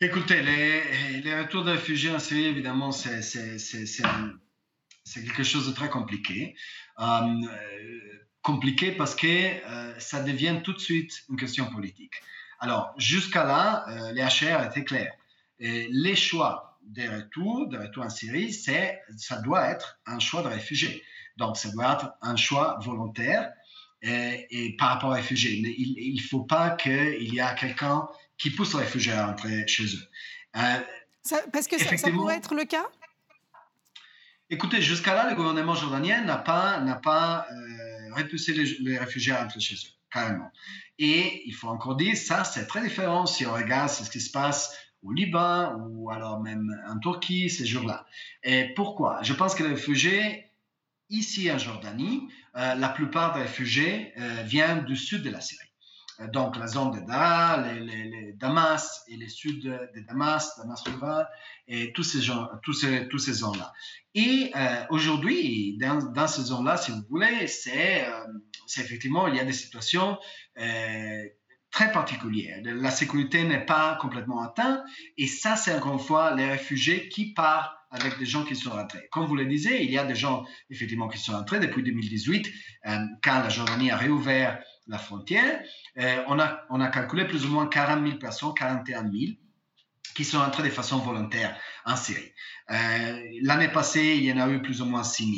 Écoutez, 0.00 0.42
les, 0.42 1.20
les, 1.20 1.40
retours 1.40 1.62
de 1.62 1.70
réfugiés 1.70 2.10
en 2.10 2.18
Syrie, 2.18 2.46
évidemment, 2.46 2.90
c'est 2.90 3.20
quelque 5.14 5.44
chose 5.44 5.68
de 5.68 5.72
très 5.72 5.88
compliqué. 5.88 6.56
Euh, 6.98 7.40
compliqué 8.42 8.92
parce 8.92 9.14
que 9.14 9.26
euh, 9.26 9.98
ça 9.98 10.22
devient 10.22 10.60
tout 10.64 10.72
de 10.72 10.78
suite 10.78 11.22
une 11.28 11.36
question 11.36 11.70
politique. 11.70 12.14
Alors, 12.58 12.92
jusqu'à 12.96 13.44
là, 13.44 13.84
euh, 13.88 14.12
les 14.12 14.22
HR 14.22 14.64
étaient 14.64 14.84
clairs. 14.84 15.14
Et 15.58 15.88
les 15.90 16.16
choix 16.16 16.78
des 16.82 17.08
retours, 17.08 17.68
des 17.68 17.76
retours 17.76 18.04
en 18.04 18.10
Syrie, 18.10 18.52
ça 18.52 19.36
doit 19.42 19.70
être 19.70 20.00
un 20.06 20.18
choix 20.18 20.42
de 20.42 20.48
réfugiés. 20.48 21.02
Donc, 21.36 21.56
ça 21.56 21.70
doit 21.70 21.92
être 21.92 22.12
un 22.20 22.34
choix 22.34 22.78
volontaire 22.82 23.52
et, 24.02 24.74
par 24.78 24.88
rapport 24.88 25.10
aux 25.10 25.14
réfugiés. 25.14 25.52
Il 25.78 26.16
ne 26.16 26.20
faut 26.20 26.42
pas 26.42 26.70
qu'il 26.70 27.32
y 27.32 27.38
ait 27.38 27.54
quelqu'un 27.58 28.08
qui 28.36 28.50
poussent 28.50 28.74
les 28.74 28.80
réfugiés 28.80 29.12
à 29.12 29.28
entrer 29.28 29.66
chez 29.68 29.84
eux. 29.84 30.08
Euh, 30.56 30.80
parce 31.52 31.68
que 31.68 31.78
ça, 31.78 32.10
pourrait 32.10 32.36
être 32.36 32.54
le 32.54 32.64
cas? 32.64 32.88
Écoutez, 34.52 34.82
jusqu'à 34.82 35.14
là, 35.14 35.30
le 35.30 35.34
gouvernement 35.34 35.74
jordanien 35.74 36.22
n'a 36.22 36.36
pas, 36.36 36.76
euh, 37.50 38.14
repoussé 38.14 38.52
les, 38.52 38.98
réfugiés 38.98 39.32
à 39.32 39.42
entrer 39.42 39.60
chez 39.60 39.76
eux, 39.76 39.90
carrément. 40.10 40.52
Et 40.98 41.42
il 41.46 41.54
faut 41.54 41.68
encore 41.68 41.96
dire, 41.96 42.14
ça, 42.14 42.44
c'est 42.44 42.66
très 42.66 42.82
différent 42.82 43.24
si 43.24 43.46
on 43.46 43.54
regarde 43.54 43.88
ce 43.88 44.10
qui 44.10 44.20
se 44.20 44.30
passe 44.30 44.76
au 45.02 45.10
Liban 45.10 45.78
ou 45.88 46.10
alors 46.10 46.38
même 46.40 46.68
en 46.86 46.98
Turquie 46.98 47.48
ces 47.48 47.64
jours-là. 47.64 48.04
Et 48.42 48.74
pourquoi? 48.76 49.22
Je 49.22 49.32
pense 49.32 49.54
que 49.54 49.62
les 49.62 49.70
réfugiés, 49.70 50.44
ici 51.08 51.50
en 51.50 51.56
Jordanie, 51.56 52.28
la 52.54 52.90
plupart 52.90 53.32
des 53.32 53.40
réfugiés 53.40 54.12
viennent 54.44 54.84
du 54.84 54.96
sud 54.96 55.22
de 55.22 55.30
la 55.30 55.40
Syrie. 55.40 55.71
Donc, 56.32 56.56
la 56.56 56.66
zone 56.66 56.92
de 56.92 57.06
Dara, 57.06 57.62
les, 57.62 58.32
Damas 58.34 59.04
et 59.08 59.16
les 59.16 59.28
sud 59.28 59.62
de 59.62 60.00
Damas, 60.08 60.58
Damas 60.58 60.82
rural, 60.86 61.28
et 61.68 61.92
tous 61.92 62.02
ces, 62.02 62.20
gens, 62.20 62.48
tous 62.62 62.72
ces, 62.72 63.08
tous 63.08 63.18
ces 63.18 63.32
zones-là. 63.32 63.72
Et 64.14 64.52
aujourd'hui, 64.90 65.78
dans, 65.78 66.12
dans, 66.12 66.26
ces 66.26 66.42
zones-là, 66.42 66.76
si 66.76 66.92
vous 66.92 67.02
voulez, 67.08 67.46
c'est 67.46 68.06
effectivement, 68.76 69.26
il 69.28 69.36
y 69.36 69.40
a 69.40 69.44
des 69.44 69.52
situations 69.52 70.18
très 71.72 71.90
particulier. 71.90 72.54
La 72.62 72.90
sécurité 72.90 73.42
n'est 73.44 73.64
pas 73.64 73.96
complètement 74.00 74.42
atteinte. 74.42 74.80
Et 75.16 75.26
ça, 75.26 75.56
c'est 75.56 75.74
encore 75.74 75.94
une 75.94 75.98
fois 75.98 76.34
les 76.34 76.46
réfugiés 76.46 77.08
qui 77.08 77.32
partent 77.32 77.72
avec 77.90 78.18
des 78.18 78.26
gens 78.26 78.44
qui 78.44 78.54
sont 78.56 78.70
rentrés. 78.70 79.08
Comme 79.10 79.26
vous 79.26 79.36
le 79.36 79.46
disiez, 79.46 79.82
il 79.82 79.90
y 79.90 79.98
a 79.98 80.04
des 80.04 80.14
gens 80.14 80.46
effectivement 80.70 81.08
qui 81.08 81.18
sont 81.18 81.32
rentrés 81.32 81.60
depuis 81.60 81.82
2018, 81.82 82.46
euh, 82.86 82.98
quand 83.22 83.40
la 83.40 83.48
Jordanie 83.48 83.90
a 83.90 83.96
réouvert 83.96 84.62
la 84.86 84.98
frontière. 84.98 85.62
Euh, 85.98 86.22
on, 86.28 86.38
a, 86.38 86.88
calculé 86.88 87.26
plus 87.26 87.44
ou 87.44 87.48
moins 87.48 87.66
40 87.66 88.04
000 88.04 88.18
personnes, 88.18 88.52
41 88.56 89.02
000 89.02 89.14
qui 90.14 90.24
sont 90.24 90.38
entrés 90.38 90.64
de 90.64 90.68
façon 90.68 90.98
volontaire 90.98 91.56
en 91.86 91.96
Syrie. 91.96 92.32
Euh, 92.70 93.22
l'année 93.42 93.68
passée, 93.68 94.14
il 94.16 94.24
y 94.24 94.32
en 94.32 94.38
a 94.38 94.48
eu 94.48 94.60
plus 94.60 94.82
ou 94.82 94.84
moins 94.84 95.04
6 95.04 95.24
000. 95.24 95.36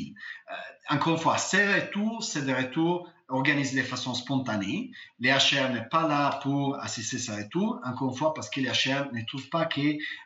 encore 0.91 1.15
une 1.15 1.21
fois, 1.21 1.39
ces 1.39 1.75
retours, 1.75 2.25
c'est 2.25 2.45
des 2.45 2.55
retours 2.55 3.09
organisé 3.29 3.81
de 3.81 3.87
façon 3.87 4.15
spontanée. 4.15 4.91
Les 5.19 5.31
HR 5.31 5.71
n'est 5.73 5.89
pas 5.91 6.07
là 6.07 6.39
pour 6.43 6.79
assister 6.81 7.19
ce 7.19 7.33
retour, 7.33 7.81
encore 7.85 8.11
une 8.11 8.17
fois, 8.17 8.35
parce 8.35 8.51
que 8.51 8.61
les 8.61 8.69
HR 8.69 9.13
ne 9.13 9.25
trouvent 9.27 9.49
pas 9.49 9.67
que 9.67 9.81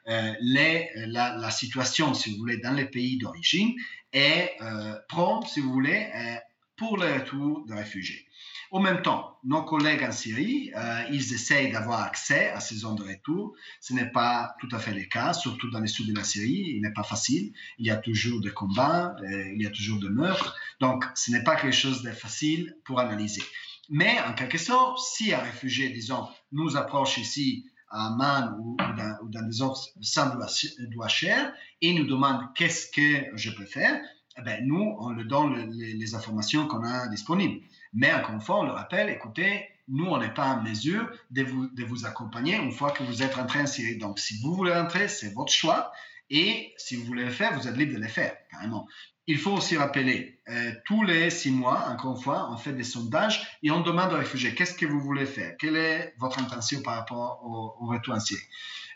euh, 0.09 0.35
la, 0.41 1.51
situation, 1.51 2.15
si 2.15 2.33
vous 2.33 2.39
voulez, 2.39 2.59
dans 2.59 2.73
les 2.73 2.87
pays 2.87 3.19
d'origine 3.19 3.75
est 4.13 4.57
euh, 4.61 4.95
prompte, 5.09 5.49
si 5.49 5.61
vous 5.61 5.73
voulez, 5.73 6.11
euh, 6.15 6.37
pour 6.77 6.97
le 6.97 7.13
retour 7.13 7.65
de 7.67 7.75
réfugiés. 7.75 8.27
En 8.71 8.81
même 8.81 9.01
temps, 9.01 9.39
nos 9.45 9.63
collègues 9.63 10.03
en 10.03 10.13
Syrie, 10.13 10.73
euh, 10.77 11.03
ils 11.11 11.33
essayent 11.33 11.73
d'avoir 11.73 12.03
accès 12.03 12.51
à 12.51 12.61
ces 12.61 12.77
zones 12.77 12.97
de 12.97 13.03
retour. 13.03 13.55
Ce 13.81 13.95
n'est 13.95 14.11
pas 14.11 14.55
tout 14.61 14.69
à 14.73 14.79
fait 14.79 14.93
le 14.93 15.05
cas, 15.05 15.33
surtout 15.33 15.71
dans 15.71 15.81
le 15.81 15.87
sud 15.87 16.07
de 16.09 16.15
la 16.15 16.25
Syrie. 16.25 16.75
Il 16.75 16.83
n'est 16.83 16.93
pas 16.93 17.03
facile. 17.03 17.53
Il 17.79 17.87
y 17.87 17.91
a 17.91 17.97
toujours 17.97 18.41
des 18.43 18.51
combats, 18.51 19.17
euh, 19.23 19.53
il 19.55 19.63
y 19.63 19.67
a 19.67 19.71
toujours 19.71 19.99
des 20.01 20.11
meurtres. 20.11 20.55
Donc, 20.81 21.05
ce 21.15 21.31
n'est 21.31 21.43
pas 21.45 21.57
quelque 21.57 21.75
chose 21.75 22.03
de 22.03 22.11
facile 22.11 22.77
pour 22.85 23.01
analyser. 23.01 23.43
Mais 23.89 24.21
en 24.27 24.35
quelque 24.35 24.59
sorte, 24.59 24.99
si 24.99 25.33
un 25.33 25.39
réfugié, 25.39 25.89
disons, 25.89 26.29
nous 26.53 26.77
approche 26.77 27.17
ici 27.17 27.65
à 27.89 28.09
Amman 28.09 28.55
ou, 28.61 28.77
dans, 28.77 29.49
des 29.49 29.63
autres 29.63 29.89
centres 30.03 30.37
de 30.37 31.59
et 31.81 31.95
nous 31.95 32.07
demande 32.07 32.43
qu'est-ce 32.55 32.91
que 32.91 33.35
je 33.35 33.51
peux 33.51 33.65
faire, 33.65 33.99
eh 34.37 34.43
ben, 34.43 34.63
nous, 34.67 34.95
on 35.01 35.11
lui 35.13 35.27
donne 35.27 35.71
les 35.73 36.15
informations 36.15 36.67
qu'on 36.69 36.85
a 36.85 37.09
disponibles. 37.09 37.63
Mais 37.93 38.13
encore 38.13 38.35
une 38.35 38.41
fois, 38.41 38.61
on 38.61 38.65
le 38.65 38.73
rappelle, 38.73 39.09
écoutez, 39.09 39.69
nous, 39.89 40.07
on 40.07 40.19
n'est 40.19 40.33
pas 40.33 40.47
en 40.47 40.63
mesure 40.63 41.11
de 41.31 41.43
vous, 41.43 42.07
accompagner 42.07 42.57
une 42.57 42.73
fois 42.73 42.91
que 42.91 43.03
vous 43.03 43.23
êtes 43.23 43.35
rentré 43.35 43.61
en 43.61 43.67
Syrie. 43.67 43.97
Donc, 43.97 44.19
si 44.19 44.41
vous 44.43 44.55
voulez 44.55 44.73
rentrer, 44.73 45.09
c'est 45.09 45.33
votre 45.35 45.53
choix. 45.53 45.93
Et 46.31 46.75
si 46.77 46.97
vous 46.97 47.05
voulez 47.05 47.25
le 47.25 47.31
faire, 47.31 47.59
vous 47.59 47.67
êtes 47.67 47.77
libre 47.77 47.95
de 47.95 48.01
le 48.01 48.09
faire, 48.09 48.37
carrément. 48.51 48.87
Il 49.27 49.39
faut 49.39 49.53
aussi 49.53 49.77
rappeler, 49.77 50.41
euh, 50.49 50.73
tous 50.85 51.05
les 51.05 51.31
six 51.31 51.51
mois, 51.51 51.87
encore 51.89 52.17
une 52.17 52.23
fois, 52.23 52.51
on 52.51 52.57
fait 52.57 52.73
des 52.73 52.85
sondages 52.85 53.47
et 53.63 53.71
on 53.71 53.81
demande 53.81 54.13
aux 54.13 54.17
réfugiés, 54.17 54.55
qu'est-ce 54.55 54.75
que 54.75 54.87
vous 54.87 55.01
voulez 55.01 55.27
faire? 55.27 55.57
Quelle 55.59 55.77
est 55.77 56.15
votre 56.19 56.39
intention 56.39 56.83
par 56.83 56.97
rapport 56.97 57.43
au, 57.45 57.87
retour 57.87 58.15
en 58.15 58.21
Syrie? 58.21 58.43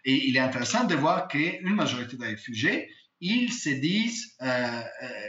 Et 0.04 0.28
il 0.28 0.36
est 0.36 0.40
intéressant 0.40 0.84
de 0.84 0.94
voir 0.94 1.28
qu'une 1.28 1.74
majorité 1.74 2.16
des 2.16 2.26
réfugiés, 2.26 2.90
ils 3.20 3.52
se 3.52 3.70
disent, 3.70 4.34
euh, 4.42 4.82
euh, 5.02 5.28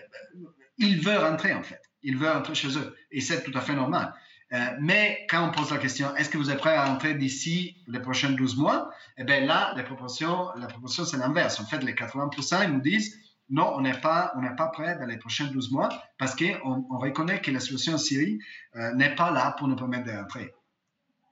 ils 0.77 0.99
veulent 0.99 1.23
rentrer 1.23 1.53
en 1.53 1.63
fait 1.63 1.81
ils 2.03 2.17
veulent 2.17 2.31
rentrer 2.31 2.55
chez 2.55 2.77
eux. 2.77 2.95
Et 3.11 3.21
c'est 3.21 3.43
tout 3.43 3.57
à 3.57 3.61
fait 3.61 3.73
normal. 3.73 4.13
Euh, 4.53 4.57
mais 4.79 5.25
quand 5.29 5.47
on 5.47 5.51
pose 5.51 5.71
la 5.71 5.77
question, 5.77 6.15
est-ce 6.15 6.29
que 6.29 6.37
vous 6.37 6.51
êtes 6.51 6.59
prêt 6.59 6.75
à 6.75 6.85
rentrer 6.85 7.15
d'ici 7.15 7.77
les 7.87 7.99
prochains 7.99 8.31
12 8.31 8.57
mois? 8.57 8.91
Eh 9.17 9.23
bien 9.23 9.41
là, 9.45 9.73
les 9.75 9.83
proportions, 9.83 10.49
la 10.57 10.67
proportion, 10.67 11.05
c'est 11.05 11.17
l'inverse. 11.17 11.59
En 11.59 11.65
fait, 11.65 11.83
les 11.83 11.93
80%, 11.93 12.65
ils 12.65 12.73
nous 12.73 12.81
disent, 12.81 13.17
non, 13.49 13.73
on 13.75 13.81
n'est 13.81 13.99
pas, 13.99 14.33
pas 14.57 14.67
prêt 14.67 14.97
dans 14.99 15.05
les 15.05 15.17
prochains 15.17 15.45
12 15.45 15.71
mois 15.71 15.89
parce 16.17 16.35
qu'on 16.35 16.85
on 16.89 16.97
reconnaît 16.97 17.41
que 17.41 17.51
la 17.51 17.59
situation 17.59 17.93
en 17.93 17.97
Syrie 17.97 18.39
euh, 18.75 18.93
n'est 18.93 19.15
pas 19.15 19.31
là 19.31 19.55
pour 19.57 19.67
nous 19.67 19.75
permettre 19.75 20.05
de 20.05 20.11
rentrer 20.11 20.53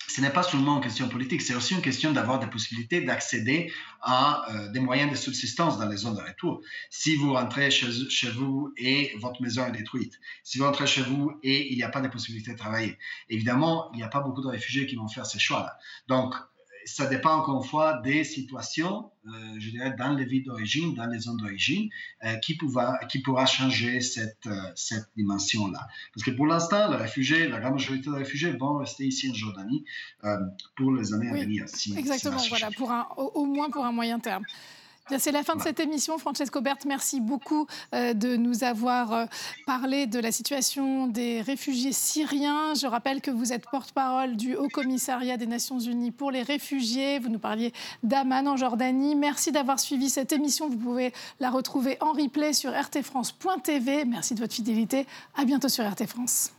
ce 0.07 0.21
n'est 0.21 0.29
pas 0.29 0.43
seulement 0.43 0.77
une 0.77 0.83
question 0.83 1.07
politique, 1.07 1.41
c'est 1.41 1.55
aussi 1.55 1.73
une 1.73 1.81
question 1.81 2.11
d'avoir 2.11 2.39
des 2.39 2.47
possibilités 2.47 3.01
d'accéder 3.01 3.71
à 4.01 4.43
euh, 4.51 4.71
des 4.71 4.79
moyens 4.79 5.11
de 5.11 5.15
subsistance 5.15 5.77
dans 5.77 5.87
les 5.87 5.97
zones 5.97 6.15
de 6.15 6.21
retour. 6.21 6.61
Si 6.89 7.15
vous 7.15 7.33
rentrez 7.33 7.71
chez, 7.71 8.29
vous 8.31 8.73
et 8.77 9.13
votre 9.17 9.41
maison 9.41 9.65
est 9.67 9.71
détruite, 9.71 10.19
si 10.43 10.57
vous 10.57 10.65
rentrez 10.65 10.87
chez 10.87 11.01
vous 11.01 11.31
et 11.43 11.71
il 11.71 11.77
n'y 11.77 11.83
a 11.83 11.89
pas 11.89 12.01
de 12.01 12.07
possibilité 12.07 12.51
de 12.53 12.57
travailler, 12.57 12.97
évidemment, 13.29 13.89
il 13.93 13.97
n'y 13.97 14.03
a 14.03 14.09
pas 14.09 14.21
beaucoup 14.21 14.41
de 14.41 14.47
réfugiés 14.47 14.85
qui 14.85 14.95
vont 14.95 15.07
faire 15.07 15.25
ces 15.25 15.39
choix-là. 15.39 15.77
Donc, 16.07 16.35
ça 16.85 17.05
dépend 17.07 17.35
encore 17.35 17.63
une 17.63 17.67
fois 17.69 18.01
des 18.03 18.23
situations, 18.23 19.11
euh, 19.25 19.29
je 19.59 19.69
dirais, 19.69 19.93
dans 19.97 20.13
les 20.13 20.25
villes 20.25 20.43
d'origine, 20.43 20.93
dans 20.93 21.05
les 21.05 21.19
zones 21.19 21.37
d'origine, 21.37 21.89
euh, 22.23 22.35
qui, 22.37 22.55
pourra, 22.55 22.97
qui 23.09 23.19
pourra 23.19 23.45
changer 23.45 24.01
cette, 24.01 24.47
euh, 24.47 24.71
cette 24.75 25.09
dimension-là. 25.15 25.87
Parce 26.13 26.25
que 26.25 26.31
pour 26.31 26.47
l'instant, 26.47 26.89
les 26.89 26.97
réfugiés, 26.97 27.47
la 27.47 27.59
grande 27.59 27.73
majorité 27.73 28.09
des 28.09 28.17
réfugiés 28.17 28.51
vont 28.51 28.77
rester 28.77 29.05
ici 29.05 29.29
en 29.29 29.33
Jordanie 29.33 29.85
pour 30.75 30.93
les 30.93 31.13
années 31.13 31.29
à 31.29 31.43
venir. 31.43 31.65
exactement, 31.97 32.37
voilà, 32.49 32.71
pour 32.71 32.91
un, 32.91 33.07
au 33.17 33.45
moins 33.45 33.69
pour 33.69 33.85
un 33.85 33.91
moyen 33.91 34.19
terme. 34.19 34.43
C'est 35.17 35.31
la 35.31 35.43
fin 35.43 35.55
de 35.55 35.61
cette 35.61 35.79
émission. 35.79 36.17
Francesco 36.17 36.61
Berthe, 36.61 36.85
merci 36.85 37.19
beaucoup 37.19 37.67
euh, 37.93 38.13
de 38.13 38.37
nous 38.37 38.63
avoir 38.63 39.13
euh, 39.13 39.25
parlé 39.65 40.07
de 40.07 40.19
la 40.19 40.31
situation 40.31 41.07
des 41.07 41.41
réfugiés 41.41 41.91
syriens. 41.91 42.73
Je 42.75 42.87
rappelle 42.87 43.19
que 43.19 43.31
vous 43.31 43.51
êtes 43.51 43.69
porte-parole 43.69 44.37
du 44.37 44.55
Haut 44.55 44.69
Commissariat 44.69 45.37
des 45.37 45.47
Nations 45.47 45.79
Unies 45.79 46.11
pour 46.11 46.31
les 46.31 46.43
réfugiés. 46.43 47.19
Vous 47.19 47.29
nous 47.29 47.39
parliez 47.39 47.73
d'Aman 48.03 48.47
en 48.47 48.57
Jordanie. 48.57 49.15
Merci 49.15 49.51
d'avoir 49.51 49.79
suivi 49.79 50.09
cette 50.09 50.31
émission. 50.31 50.69
Vous 50.69 50.77
pouvez 50.77 51.13
la 51.39 51.49
retrouver 51.49 51.97
en 51.99 52.13
replay 52.13 52.53
sur 52.53 52.71
rtfrance.tv. 52.71 54.05
Merci 54.05 54.35
de 54.35 54.39
votre 54.39 54.53
fidélité. 54.53 55.05
À 55.35 55.43
bientôt 55.43 55.67
sur 55.67 55.85
RT 55.89 56.05
France. 56.07 56.51